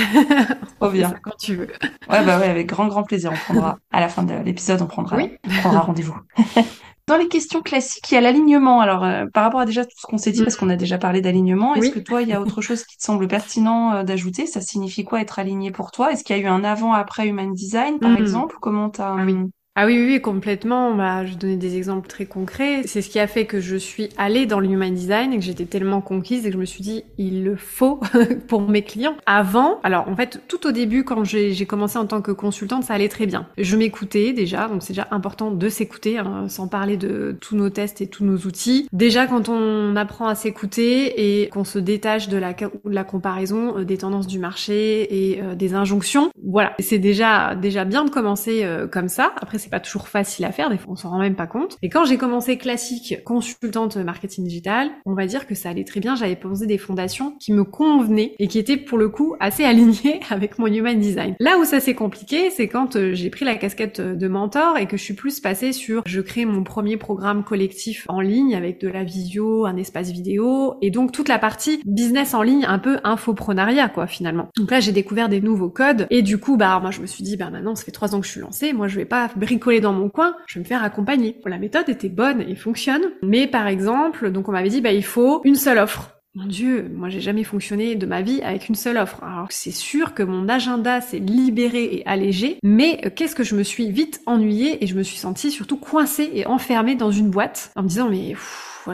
[0.78, 1.14] Trop bien.
[1.22, 1.68] Quand tu veux.
[2.10, 3.32] Ouais, bah ouais, avec grand, grand plaisir.
[3.32, 5.30] On prendra, à la fin de l'épisode, on prendra, Oui.
[5.46, 6.16] on prendra rendez-vous.
[7.06, 8.80] Dans les questions classiques, il y a l'alignement.
[8.80, 10.44] Alors, euh, par rapport à déjà tout ce qu'on s'est dit, Mm.
[10.44, 11.92] parce qu'on a déjà parlé d'alignement, est-ce Oui.
[11.92, 14.46] que toi, il y a autre chose qui te semble pertinent euh, d'ajouter?
[14.46, 16.12] Ça signifie quoi être aligné pour toi?
[16.12, 18.16] Est-ce qu'il y a eu un avant-après Human Design, par Mm.
[18.16, 18.56] exemple?
[18.60, 19.16] Comment t'as...
[19.18, 19.36] Ah oui.
[19.76, 20.94] Ah oui, oui, oui, complètement.
[20.94, 22.82] Bah, je donner des exemples très concrets.
[22.84, 25.42] C'est ce qui a fait que je suis allée dans le Human Design et que
[25.42, 27.98] j'étais tellement conquise et que je me suis dit, il le faut
[28.46, 29.16] pour mes clients.
[29.26, 32.94] Avant, alors en fait, tout au début, quand j'ai commencé en tant que consultante, ça
[32.94, 33.48] allait très bien.
[33.58, 37.68] Je m'écoutais déjà, donc c'est déjà important de s'écouter, hein, sans parler de tous nos
[37.68, 38.88] tests et tous nos outils.
[38.92, 43.78] Déjà, quand on apprend à s'écouter et qu'on se détache de la, de la comparaison
[43.78, 48.10] euh, des tendances du marché et euh, des injonctions, voilà, c'est déjà déjà bien de
[48.10, 49.32] commencer euh, comme ça.
[49.64, 51.78] C'est pas toujours facile à faire, des fois on s'en rend même pas compte.
[51.80, 56.00] Et quand j'ai commencé classique consultante marketing digital, on va dire que ça allait très
[56.00, 59.64] bien, j'avais posé des fondations qui me convenaient et qui étaient pour le coup assez
[59.64, 61.34] alignées avec mon human design.
[61.40, 64.86] Là où ça s'est compliqué, c'est quand euh, j'ai pris la casquette de mentor et
[64.86, 68.80] que je suis plus passée sur je crée mon premier programme collectif en ligne avec
[68.82, 72.78] de la visio, un espace vidéo et donc toute la partie business en ligne un
[72.78, 74.48] peu infoprenariat quoi finalement.
[74.58, 77.24] Donc là j'ai découvert des nouveaux codes et du coup bah moi je me suis
[77.24, 79.30] dit bah maintenant ça fait trois ans que je suis lancée, moi je vais pas
[79.54, 81.36] bricoler dans mon coin, je vais me faire accompagner.
[81.46, 85.04] La méthode était bonne et fonctionne, mais par exemple, donc on m'avait dit bah il
[85.04, 86.10] faut une seule offre.
[86.34, 89.22] Mon Dieu, moi j'ai jamais fonctionné de ma vie avec une seule offre.
[89.22, 93.54] Alors c'est sûr que mon agenda s'est libéré et allégé, mais euh, qu'est-ce que je
[93.54, 97.30] me suis vite ennuyée et je me suis sentie surtout coincée et enfermée dans une
[97.30, 98.34] boîte en me disant mais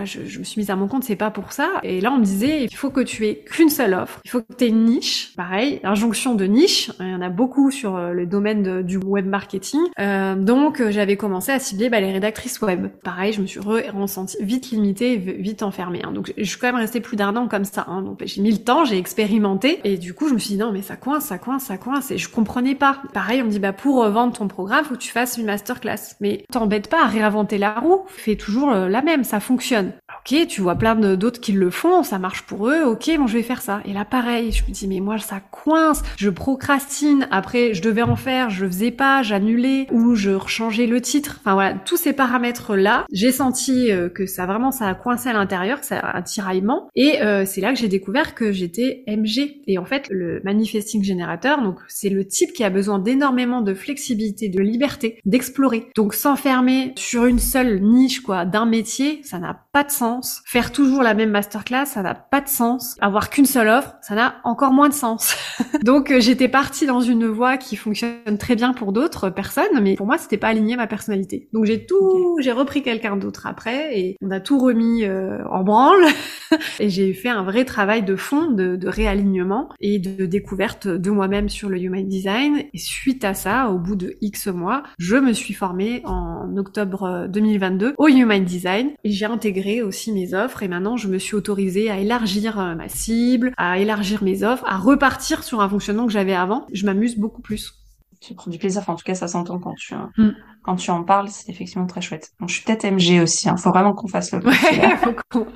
[0.05, 1.68] je, je me suis mise à mon compte, c'est pas pour ça.
[1.83, 4.20] Et là, on me disait, il faut que tu aies qu'une seule offre.
[4.24, 5.33] Il faut que tu aies une niche.
[5.37, 6.90] Pareil, injonction de niche.
[7.00, 9.81] Il y en a beaucoup sur euh, le domaine du web marketing.
[9.98, 12.88] Euh, donc, euh, j'avais commencé à cibler bah, les rédactrices web.
[13.03, 16.03] Pareil, je me suis re- ressentie vite limitée, vite enfermée.
[16.05, 16.12] hein.
[16.12, 17.85] Donc, je suis quand même restée plus d'un an comme ça.
[17.88, 18.03] hein.
[18.03, 19.81] Donc, j'ai mis le temps, j'ai expérimenté.
[19.85, 22.11] Et du coup, je me suis dit, non, mais ça coince, ça coince, ça coince.
[22.11, 22.98] Et je comprenais pas.
[23.12, 25.46] Pareil, on me dit, bah, pour euh, vendre ton programme, faut que tu fasses une
[25.46, 26.14] masterclass.
[26.20, 28.03] Mais t'embête pas à réinventer la roue.
[28.09, 29.79] Fais toujours la même, ça fonctionne.
[30.20, 33.38] Ok, tu vois plein d'autres qui le font, ça marche pour eux, ok, bon je
[33.38, 33.80] vais faire ça.
[33.87, 38.02] Et là pareil, je me dis mais moi ça coince, je procrastine, après je devais
[38.02, 41.38] en faire, je faisais pas, j'annulais, ou je rechangeais le titre.
[41.40, 45.30] Enfin voilà, tous ces paramètres là, j'ai senti euh, que ça vraiment ça a coincé
[45.30, 46.88] à l'intérieur, que ça un tiraillement.
[46.94, 49.62] Et euh, c'est là que j'ai découvert que j'étais MG.
[49.66, 53.74] Et en fait, le manifesting générateur, donc c'est le type qui a besoin d'énormément de
[53.74, 55.88] flexibilité, de liberté, d'explorer.
[55.96, 60.10] Donc s'enfermer sur une seule niche quoi, d'un métier, ça n'a pas de sens.
[60.44, 62.96] Faire toujours la même masterclass, ça n'a pas de sens.
[63.01, 65.37] Avoir qu'une seule offre, ça n'a encore moins de sens.
[65.85, 69.94] Donc euh, j'étais partie dans une voie qui fonctionne très bien pour d'autres personnes, mais
[69.94, 71.49] pour moi c'était pas aligné à ma personnalité.
[71.53, 75.62] Donc j'ai tout, j'ai repris quelqu'un d'autre après et on a tout remis euh, en
[75.62, 76.05] branle
[76.81, 81.11] et j'ai fait un vrai travail de fond, de, de réalignement et de découverte de
[81.11, 82.64] moi-même sur le human design.
[82.73, 87.05] Et suite à ça, au bout de X mois, je me suis formée en octobre
[87.05, 91.18] euh, 2022 au human design et j'ai intégré aussi mes offres et maintenant je me
[91.18, 95.68] suis autorisée à élargir euh, ma cible, à élargir mes offres, à repartir sur un
[95.68, 96.66] fonctionnement que j'avais avant.
[96.72, 97.74] Je m'amuse beaucoup plus.
[98.20, 100.30] Tu prends du plaisir, enfin, en tout cas ça s'entend quand tu, Mm.
[100.62, 102.32] quand tu en parles, c'est effectivement très chouette.
[102.38, 103.56] Bon, je suis peut-être MG aussi, hein.
[103.56, 104.44] faut vraiment qu'on fasse le.
[104.44, 105.46] Ouais, faut qu'on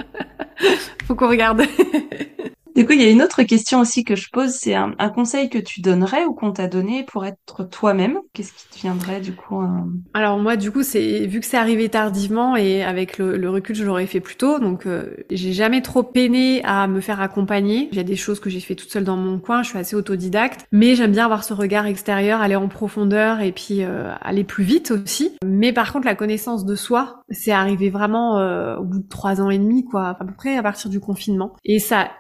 [1.07, 1.62] faut qu'on regarde.
[2.74, 5.48] Du coup, il y a une autre question aussi que je pose, c'est un, conseil
[5.48, 8.18] que tu donnerais ou qu'on t'a donné pour être toi-même?
[8.32, 9.66] Qu'est-ce qui te viendrait du coup euh,
[10.12, 13.76] Alors moi du coup c'est vu que c'est arrivé tardivement et avec le, le recul
[13.76, 17.88] je l'aurais fait plus tôt donc euh, j'ai jamais trop peiné à me faire accompagner.
[17.92, 19.78] Il y a des choses que j'ai fait toute seule dans mon coin, je suis
[19.78, 24.12] assez autodidacte, mais j'aime bien avoir ce regard extérieur, aller en profondeur et puis euh,
[24.20, 25.37] aller plus vite aussi.
[25.46, 29.40] Mais par contre la connaissance de soi c'est arrivé vraiment euh, au bout de trois
[29.40, 32.10] ans et demi quoi, à peu près à partir du confinement et ça a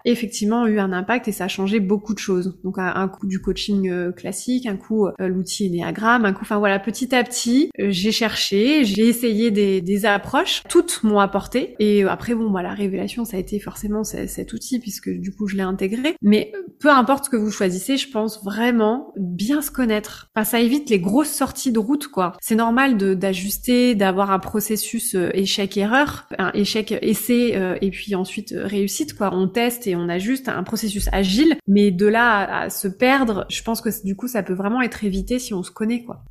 [0.66, 2.58] eu un impact et ça a changé beaucoup de choses.
[2.64, 6.58] Donc un, coup du coaching euh, classique, un coup euh, l'outil Enneagram, un coup enfin
[6.58, 11.74] voilà petit à petit euh, j'ai cherché, j'ai essayé des, des approches, toutes m'ont apporté
[11.78, 15.46] et après bon bah la révélation ça a été forcément cet outil puisque du coup
[15.46, 16.16] je l'ai intégré.
[16.22, 20.30] Mais peu importe ce que vous choisissez, je pense vraiment bien se connaître.
[20.34, 22.32] Enfin, ça évite les grosses sorties de route quoi.
[22.40, 29.30] C'est normal d'ajuster, d'avoir un processus échec-erreur, un échec-essai et puis ensuite réussite quoi.
[29.32, 33.46] On teste et on ajuste un processus agile, mais de là à, à se perdre,
[33.50, 36.22] je pense que du coup ça peut vraiment être évité si on se connaît quoi.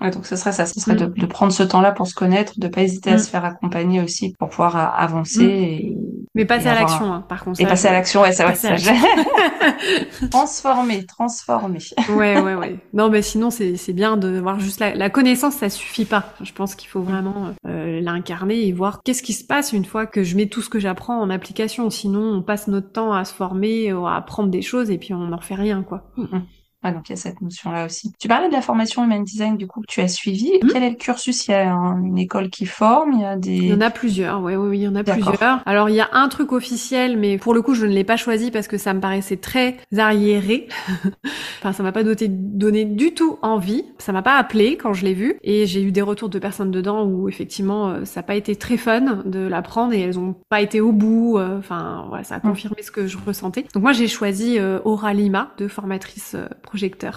[0.00, 0.98] Ouais, donc ce serait ça, ce serait Mm.
[0.98, 3.18] de, de prendre ce temps-là pour se connaître, de pas hésiter à Mm.
[3.20, 5.96] se faire accompagner aussi pour pouvoir euh, avancer et
[6.36, 7.60] Mais passer à l'action, hein, par contre.
[7.60, 8.54] Et passer à l'action, ouais, ça va.
[8.56, 8.74] Ça,
[10.30, 11.78] transformer, transformer.
[12.10, 12.76] ouais, ouais, ouais.
[12.92, 16.34] Non, mais sinon, c'est c'est bien de voir juste la, la connaissance, ça suffit pas.
[16.42, 20.06] Je pense qu'il faut vraiment euh, l'incarner et voir qu'est-ce qui se passe une fois
[20.06, 21.88] que je mets tout ce que j'apprends en application.
[21.88, 25.18] Sinon, on passe notre temps à se former, à apprendre des choses et puis on
[25.18, 26.10] n'en refait rien, quoi.
[26.18, 26.42] Mm-hmm.
[26.84, 28.12] Ah, donc il y a cette notion-là aussi.
[28.18, 30.50] Tu parlais de la formation Human Design du coup que tu as suivi.
[30.62, 30.68] Mmh.
[30.70, 31.46] Quel est le cursus?
[31.48, 33.56] Il y a une école qui forme, il y a des...
[33.56, 35.62] Il y en a plusieurs, oui, oui, il y en a plusieurs.
[35.66, 38.16] Alors il y a un truc officiel, mais pour le coup je ne l'ai pas
[38.16, 40.68] choisi parce que ça me paraissait très arriéré.
[41.58, 43.84] enfin ça m'a pas doté, donné du tout envie.
[43.98, 45.36] Ça m'a pas appelé quand je l'ai vu.
[45.42, 48.56] Et j'ai eu des retours de personnes dedans où effectivement euh, ça n'a pas été
[48.56, 51.38] très fun de l'apprendre et elles ont pas été au bout.
[51.38, 52.42] Euh, enfin voilà, ça a mmh.
[52.42, 53.64] confirmé ce que je ressentais.
[53.72, 56.36] Donc moi j'ai choisi euh, Aura Lima de formatrice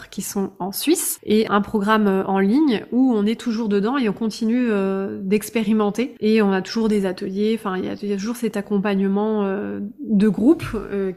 [0.09, 3.97] qui sont en Suisse et un programme euh, en ligne où on est toujours dedans
[3.97, 7.57] et on continue euh, d'expérimenter et on a toujours des ateliers.
[7.59, 10.65] Enfin, il y, a, toujours cet accompagnement euh, de groupe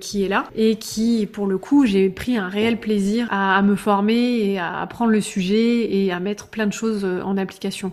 [0.01, 3.77] qui est là et qui, pour le coup, j'ai pris un réel plaisir à, me
[3.77, 7.91] former et à apprendre le sujet et à mettre plein de choses en application.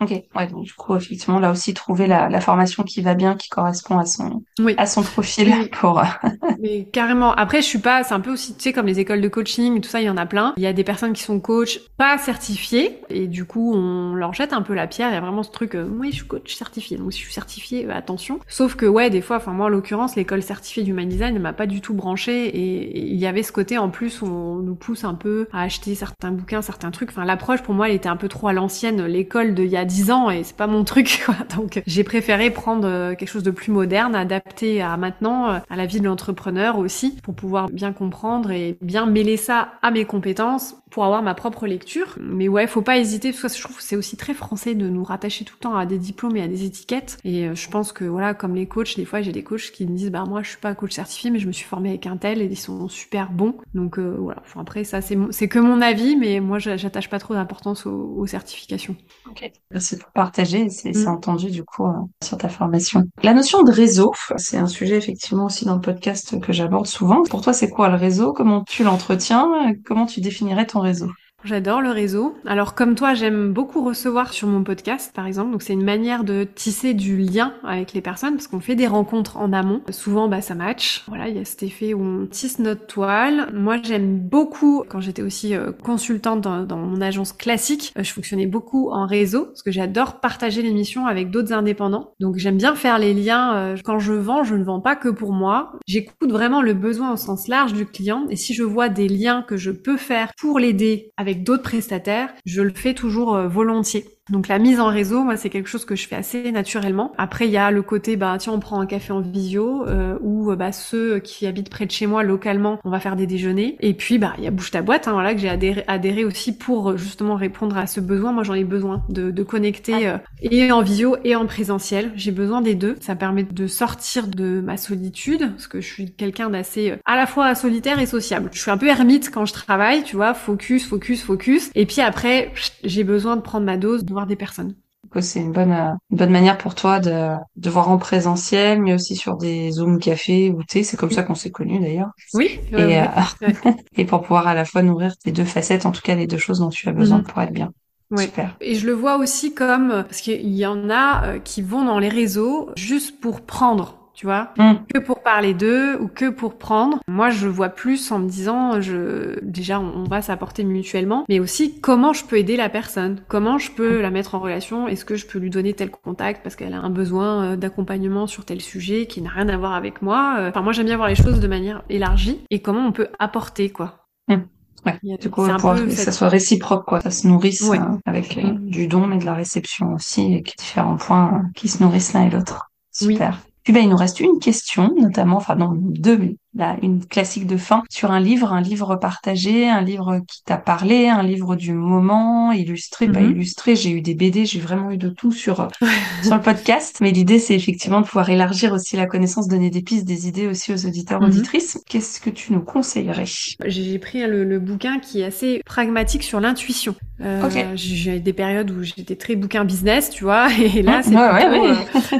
[0.00, 3.34] Ok, ouais, donc du coup, effectivement, là aussi, trouver la, la formation qui va bien,
[3.34, 4.74] qui correspond à son, oui.
[4.78, 6.00] à son profil pour.
[6.60, 7.32] Mais carrément.
[7.32, 9.80] Après, je suis pas, c'est un peu aussi, tu sais, comme les écoles de coaching,
[9.80, 10.54] tout ça, il y en a plein.
[10.56, 14.34] Il y a des personnes qui sont coach pas certifiées, et du coup, on leur
[14.34, 15.08] jette un peu la pierre.
[15.08, 17.24] Il y a vraiment ce truc, euh, oui, je suis coach certifié, donc si je
[17.24, 18.38] suis certifié, euh, attention.
[18.46, 21.52] Sauf que, ouais, des fois, enfin, moi, en l'occurrence, l'école certifiée du design ne m'a
[21.52, 24.76] pas du tout branché, et il y avait ce côté, en plus, où on nous
[24.76, 27.10] pousse un peu à acheter certains bouquins, certains trucs.
[27.10, 29.04] Enfin, l'approche, pour moi, elle était un peu trop à l'ancienne.
[29.06, 31.34] L'école de il y a 10 ans et c'est pas mon truc quoi.
[31.56, 35.76] Donc j'ai préféré prendre euh, quelque chose de plus moderne, adapté à maintenant, euh, à
[35.76, 40.04] la vie de l'entrepreneur aussi, pour pouvoir bien comprendre et bien mêler ça à mes
[40.04, 42.16] compétences pour avoir ma propre lecture.
[42.20, 44.88] Mais ouais, faut pas hésiter parce que je trouve que c'est aussi très français de
[44.88, 47.18] nous rattacher tout le temps à des diplômes et à des étiquettes.
[47.24, 49.86] Et euh, je pense que voilà, comme les coachs, des fois j'ai des coachs qui
[49.86, 52.06] me disent bah moi je suis pas coach certifié mais je me suis formé avec
[52.06, 53.54] un tel et ils sont super bons.
[53.74, 57.18] Donc euh, voilà, enfin, après ça c'est c'est que mon avis mais moi j'attache pas
[57.18, 58.96] trop d'importance aux, certifications.
[59.30, 61.08] Ok, merci pour partager, c'est mm.
[61.08, 63.04] entendu du coup euh, sur ta formation.
[63.22, 67.22] La notion de réseau, c'est un sujet effectivement aussi dans le podcast que j'aborde souvent.
[67.22, 68.32] Pour toi c'est quoi le réseau?
[68.32, 69.48] Comment tu l'entretiens?
[69.86, 71.10] Comment tu définirais ton réseau
[71.48, 72.36] J'adore le réseau.
[72.44, 75.50] Alors comme toi, j'aime beaucoup recevoir sur mon podcast, par exemple.
[75.50, 78.86] Donc c'est une manière de tisser du lien avec les personnes parce qu'on fait des
[78.86, 79.80] rencontres en amont.
[79.88, 81.04] Souvent, bah ça match.
[81.08, 83.48] Voilà, il y a cet effet où on tisse notre toile.
[83.54, 87.94] Moi, j'aime beaucoup quand j'étais aussi euh, consultante dans, mon agence classique.
[87.96, 92.12] Euh, je fonctionnais beaucoup en réseau parce que j'adore partager l'émission avec d'autres indépendants.
[92.20, 93.56] Donc j'aime bien faire les liens.
[93.56, 95.72] Euh, quand je vends, je ne vends pas que pour moi.
[95.86, 98.26] J'écoute vraiment le besoin au sens large du client.
[98.28, 102.34] Et si je vois des liens que je peux faire pour l'aider avec d'autres prestataires,
[102.44, 104.04] je le fais toujours euh, volontiers.
[104.30, 107.12] Donc la mise en réseau, moi c'est quelque chose que je fais assez naturellement.
[107.18, 110.18] Après il y a le côté bah tiens on prend un café en visio euh,
[110.20, 113.76] ou bah ceux qui habitent près de chez moi localement, on va faire des déjeuners.
[113.80, 116.24] Et puis bah il y a bouge ta boîte hein, voilà que j'ai adhéré, adhéré,
[116.24, 118.32] aussi pour euh, justement répondre à ce besoin.
[118.32, 122.12] Moi j'en ai besoin de, de connecter euh, et en visio et en présentiel.
[122.14, 122.96] J'ai besoin des deux.
[123.00, 127.26] Ça permet de sortir de ma solitude parce que je suis quelqu'un d'assez à la
[127.26, 128.50] fois solitaire et sociable.
[128.52, 131.70] Je suis un peu ermite quand je travaille, tu vois, focus, focus, focus.
[131.74, 132.52] Et puis après
[132.84, 134.74] j'ai besoin de prendre ma dose de des personnes.
[135.20, 138.92] C'est une bonne, euh, une bonne manière pour toi de, de voir en présentiel, mais
[138.92, 140.84] aussi sur des Zoom café ou thé.
[140.84, 142.10] C'est comme ça qu'on s'est connus d'ailleurs.
[142.34, 142.60] Oui.
[142.72, 143.04] Et, euh,
[143.96, 146.38] et pour pouvoir à la fois nourrir tes deux facettes, en tout cas les deux
[146.38, 147.24] choses dont tu as besoin mhm.
[147.24, 147.72] pour être bien.
[148.16, 148.56] Super.
[148.60, 151.98] Et je le vois aussi comme parce qu'il y en a euh, qui vont dans
[151.98, 154.74] les réseaux juste pour prendre tu vois, mm.
[154.92, 156.98] que pour parler d'eux ou que pour prendre.
[157.06, 161.78] Moi, je vois plus en me disant, je déjà, on, va s'apporter mutuellement, mais aussi
[161.80, 165.14] comment je peux aider la personne, comment je peux la mettre en relation, est-ce que
[165.14, 168.60] je peux lui donner tel contact parce qu'elle a un besoin euh, d'accompagnement sur tel
[168.60, 170.34] sujet qui n'a rien à voir avec moi.
[170.40, 173.08] Euh, enfin, moi, j'aime bien voir les choses de manière élargie et comment on peut
[173.20, 174.08] apporter quoi.
[174.26, 174.38] Mm.
[174.84, 174.98] Ouais.
[175.18, 177.00] Du coup, pour que ça soit réciproque, quoi.
[177.02, 177.70] Ça se nourrisse
[178.04, 182.14] avec euh, du don, mais de la réception aussi, et différents points qui se nourrissent
[182.14, 182.68] l'un et l'autre.
[182.90, 183.38] Super.
[183.68, 187.56] Puis ben, il nous reste une question, notamment, enfin non, deux, là, une classique de
[187.56, 191.72] fin sur un livre, un livre partagé, un livre qui t'a parlé, un livre du
[191.72, 193.30] moment, illustré, pas mhm.
[193.30, 193.76] illustré.
[193.76, 195.68] J'ai eu des BD, j'ai vraiment eu de tout sur
[196.22, 196.98] sur le podcast.
[197.00, 200.48] Mais l'idée, c'est effectivement de pouvoir élargir aussi la connaissance, donner des pistes, des idées
[200.48, 201.28] aussi aux auditeurs, mhm.
[201.28, 201.80] auditrices.
[201.88, 203.24] Qu'est-ce que tu nous conseillerais?
[203.64, 206.96] J'ai pris le, bouquin qui est assez pragmatique sur l'intuition.
[207.20, 211.74] Euh, J'ai des périodes où j'étais très bouquin business, tu vois, et là c'est euh,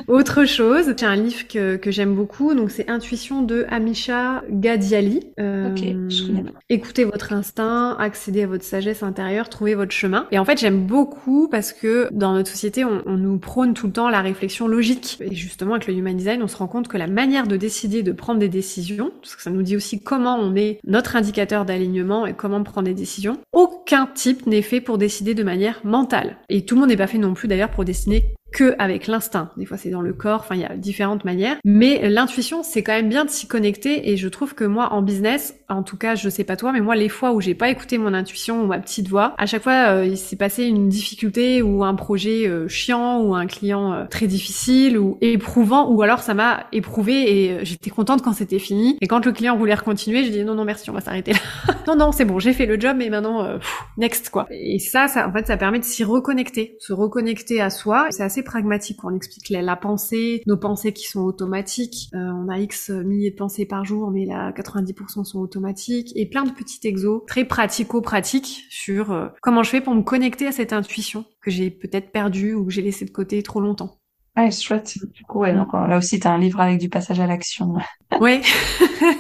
[0.06, 0.94] autre chose.
[0.96, 5.20] J'ai un livre que, que j'aime beaucoup, donc c'est Intuition de Amisha Yoga Gadiali.
[5.40, 6.50] Euh, ok, je connais pas.
[6.68, 10.26] Écoutez votre instinct, accédez à votre sagesse intérieure, trouvez votre chemin.
[10.30, 13.86] Et en fait, j'aime beaucoup parce que dans notre société, on, on, nous prône tout
[13.86, 15.18] le temps la réflexion logique.
[15.20, 18.02] Et justement, avec le Human Design, on se rend compte que la manière de décider,
[18.02, 21.64] de prendre des décisions, parce que ça nous dit aussi comment on est notre indicateur
[21.64, 26.36] d'alignement et comment prendre des décisions, aucun type n'est fait pour décider de manière mentale.
[26.48, 29.50] Et tout le monde n'est pas fait non plus d'ailleurs pour dessiner que avec l'instinct.
[29.56, 30.40] Des fois, c'est dans le corps.
[30.40, 31.56] Enfin, il y a différentes manières.
[31.64, 34.10] Mais l'intuition, c'est quand même bien de s'y connecter.
[34.10, 36.80] Et je trouve que moi, en business, en tout cas, je sais pas toi, mais
[36.80, 39.62] moi, les fois où j'ai pas écouté mon intuition ou ma petite voix, à chaque
[39.62, 43.92] fois, euh, il s'est passé une difficulté ou un projet euh, chiant ou un client
[43.92, 48.58] euh, très difficile ou éprouvant ou alors ça m'a éprouvé et j'étais contente quand c'était
[48.58, 48.96] fini.
[49.02, 51.74] Et quand le client voulait continuer, je dis non, non, merci, on va s'arrêter là.
[51.86, 53.46] non, non, c'est bon, j'ai fait le job, mais maintenant,
[53.98, 54.46] next, quoi.
[54.50, 58.06] Et ça, ça, en fait, ça permet de s'y reconnecter, se reconnecter à soi.
[58.42, 59.04] Pragmatique.
[59.04, 62.08] On explique la, pensée, nos pensées qui sont automatiques.
[62.14, 66.12] Euh, on a X milliers de pensées par jour, mais là, 90% sont automatiques.
[66.16, 70.46] Et plein de petits exos très pratico-pratiques sur euh, comment je fais pour me connecter
[70.46, 73.97] à cette intuition que j'ai peut-être perdue ou que j'ai laissée de côté trop longtemps.
[74.38, 74.94] Ouais, chouette.
[75.14, 77.74] Du coup, ouais, donc là aussi, t'as un livre avec du passage à l'action.
[78.22, 78.40] Oui.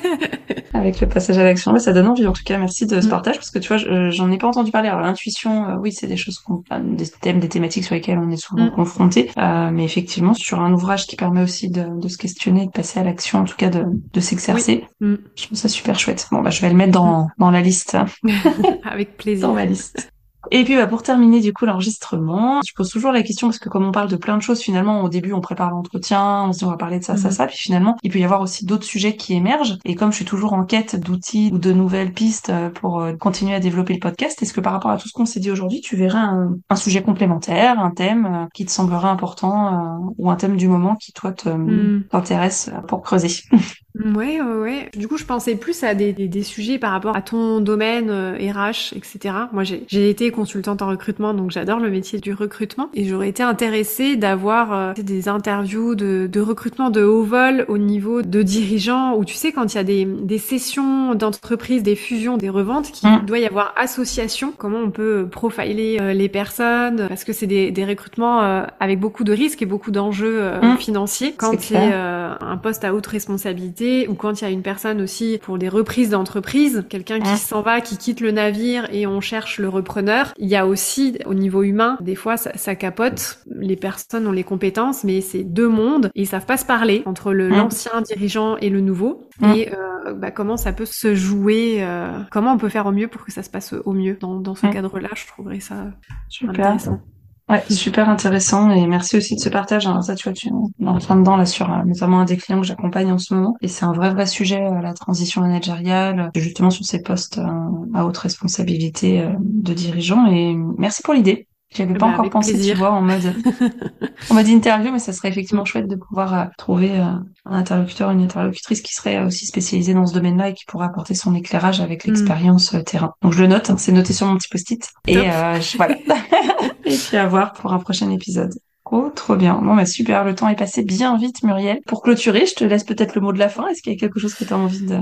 [0.72, 2.26] avec le passage à l'action, ça donne envie.
[2.26, 3.10] En tout cas, merci de ce mm.
[3.10, 4.88] partage parce que tu vois, j'en ai pas entendu parler.
[4.88, 6.42] Alors l'intuition, euh, oui, c'est des choses,
[6.82, 8.70] des thèmes, des thématiques sur lesquelles on est souvent mm.
[8.70, 9.30] confronté.
[9.36, 12.98] Euh, mais effectivement, sur un ouvrage qui permet aussi de, de se questionner, de passer
[12.98, 15.14] à l'action, en tout cas de, de s'exercer, mm.
[15.36, 16.26] je trouve ça super chouette.
[16.32, 17.98] Bon, bah, je vais le mettre dans, dans la liste.
[18.84, 19.48] avec plaisir.
[19.48, 20.10] Dans ma liste.
[20.50, 23.68] Et puis bah, pour terminer du coup l'enregistrement, je pose toujours la question parce que
[23.68, 26.58] comme on parle de plein de choses, finalement au début on prépare l'entretien, on se
[26.58, 27.34] dit on va parler de ça, ça, mhm.
[27.34, 29.78] ça, puis finalement il peut y avoir aussi d'autres sujets qui émergent.
[29.84, 33.14] Et comme je suis toujours en quête d'outils ou de nouvelles pistes euh, pour euh,
[33.14, 35.50] continuer à développer le podcast, est-ce que par rapport à tout ce qu'on s'est dit
[35.50, 40.36] aujourd'hui, tu verrais un, sujet complémentaire, un thème euh, qui te semblerait important ou un
[40.36, 42.04] thème du moment qui toi mhm.
[42.10, 43.42] t'intéresse pour creuser?
[44.04, 44.90] Ouais, ouais, ouais.
[44.96, 48.94] Du coup, je pensais plus à des, des, sujets par rapport à ton domaine RH,
[48.96, 49.34] etc.
[49.52, 52.90] Moi, j'ai été consultante en recrutement, donc j'adore le métier du recrutement.
[52.94, 57.78] Et j'aurais été intéressée d'avoir euh, des interviews de, de, recrutement de haut vol au
[57.78, 61.96] niveau de dirigeants, où tu sais, quand il y a des, des sessions d'entreprise, des
[61.96, 63.26] fusions, des reventes, qu'il mmh.
[63.26, 67.70] doit y avoir association, comment on peut profiler euh, les personnes, parce que c'est des,
[67.70, 70.76] des recrutements euh, avec beaucoup de risques et beaucoup d'enjeux mmh.
[70.78, 71.34] financiers.
[71.36, 75.38] Quand a un poste à haute responsabilité, ou quand il y a une personne aussi
[75.42, 79.58] pour des reprises d'entreprise, quelqu'un qui s'en va, qui quitte le navire et on cherche
[79.58, 83.40] le repreneur, il y a aussi au niveau humain, des fois ça, capote.
[83.50, 87.02] Les personnes ont les compétences, mais c'est deux mondes et ils savent pas se parler
[87.06, 87.48] entre mmh.
[87.48, 89.28] l'ancien dirigeant et le nouveau.
[89.40, 89.52] Mmh.
[89.52, 93.08] Et euh, bah, comment ça peut se jouer euh, Comment on peut faire au mieux
[93.08, 94.70] pour que ça se passe au mieux dans, dans ce mmh.
[94.70, 95.86] cadre-là Je trouverais ça
[96.28, 96.50] Super.
[96.50, 97.00] intéressant.
[97.48, 99.86] Ouais, super intéressant et merci aussi de ce partage.
[99.86, 102.36] Alors ça, tu vois, tu es en train dedans là sur euh, notamment un des
[102.36, 105.40] clients que j'accompagne en ce moment et c'est un vrai vrai sujet euh, la transition
[105.40, 111.48] managériale, justement sur ces postes euh, à haute responsabilité de dirigeants et merci pour l'idée.
[111.74, 113.34] J'avais pas bah, encore pensé, tu vois, en mode,
[114.30, 117.04] en mode interview, mais ça serait effectivement chouette de pouvoir euh, trouver euh,
[117.44, 121.14] un interlocuteur, une interlocutrice qui serait aussi spécialisée dans ce domaine-là et qui pourrait apporter
[121.14, 122.08] son éclairage avec hmm.
[122.08, 123.12] l'expérience euh, terrain.
[123.20, 124.88] Donc je le note, hein, c'est noté sur mon petit post-it.
[125.06, 125.96] Et je, voilà.
[126.88, 128.54] et puis à voir pour un prochain épisode.
[128.90, 129.60] Oh, trop bien.
[129.62, 130.24] Bon, bah, super.
[130.24, 131.80] Le temps est passé bien vite, Muriel.
[131.86, 133.68] Pour clôturer, je te laisse peut-être le mot de la fin.
[133.68, 134.98] Est-ce qu'il y a quelque chose que tu as envie de...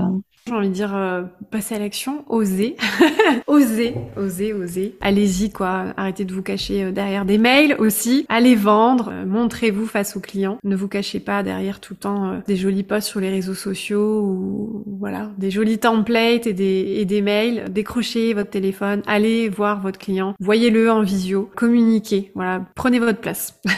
[0.47, 2.77] J'ai envie de dire euh, passer à l'action, oser,
[3.47, 4.95] oser, oser, oser.
[5.01, 8.25] Allez-y quoi, arrêtez de vous cacher euh, derrière des mails aussi.
[8.29, 10.57] Allez vendre, euh, montrez-vous face aux clients.
[10.63, 14.21] Ne vous cachez pas derrière tout le temps des jolis posts sur les réseaux sociaux
[14.21, 17.65] ou voilà, des jolis templates et des, et des mails.
[17.69, 22.31] Décrochez votre téléphone, allez voir votre client, voyez-le en visio, communiquez.
[22.35, 23.59] Voilà, prenez votre place.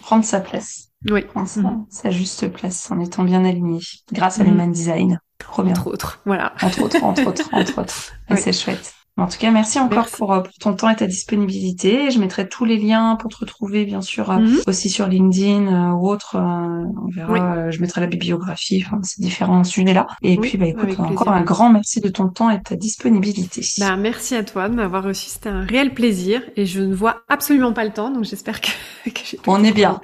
[0.00, 0.88] prendre sa place.
[1.10, 1.22] Oui.
[1.22, 1.48] Prendre
[1.90, 3.80] sa, juste place en étant bien aligné
[4.12, 4.46] grâce à mm.
[4.46, 5.20] l'human design.
[5.58, 6.54] Entre autres, voilà.
[6.62, 8.12] Entre autres, entre autres, entre autres.
[8.36, 8.94] C'est chouette.
[9.18, 12.10] En tout cas, merci encore Pour, euh, pour, ton temps et ta disponibilité.
[12.10, 14.60] Je mettrai tous les liens pour te retrouver, bien sûr, euh, mhm.
[14.66, 16.36] aussi sur LinkedIn euh, ou autre.
[16.36, 17.70] on verra.
[17.70, 20.06] je mettrai la bibliographie, enfin, ces différents sujets-là.
[20.20, 23.62] Et puis, bah, écoute, encore un grand merci de ton temps et de ta disponibilité.
[23.78, 25.30] Bah, merci à toi de m'avoir reçu.
[25.30, 28.68] C'était un réel plaisir et je ne vois absolument pas le temps, donc j'espère que,
[29.06, 29.98] que j'ai On est bien.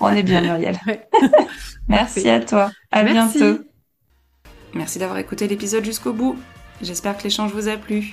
[0.00, 0.80] on est bien, Muriel.
[1.88, 2.72] merci à toi.
[2.90, 3.60] À bientôt.
[4.74, 6.36] Merci d'avoir écouté l'épisode jusqu'au bout.
[6.82, 8.12] J'espère que l'échange vous a plu.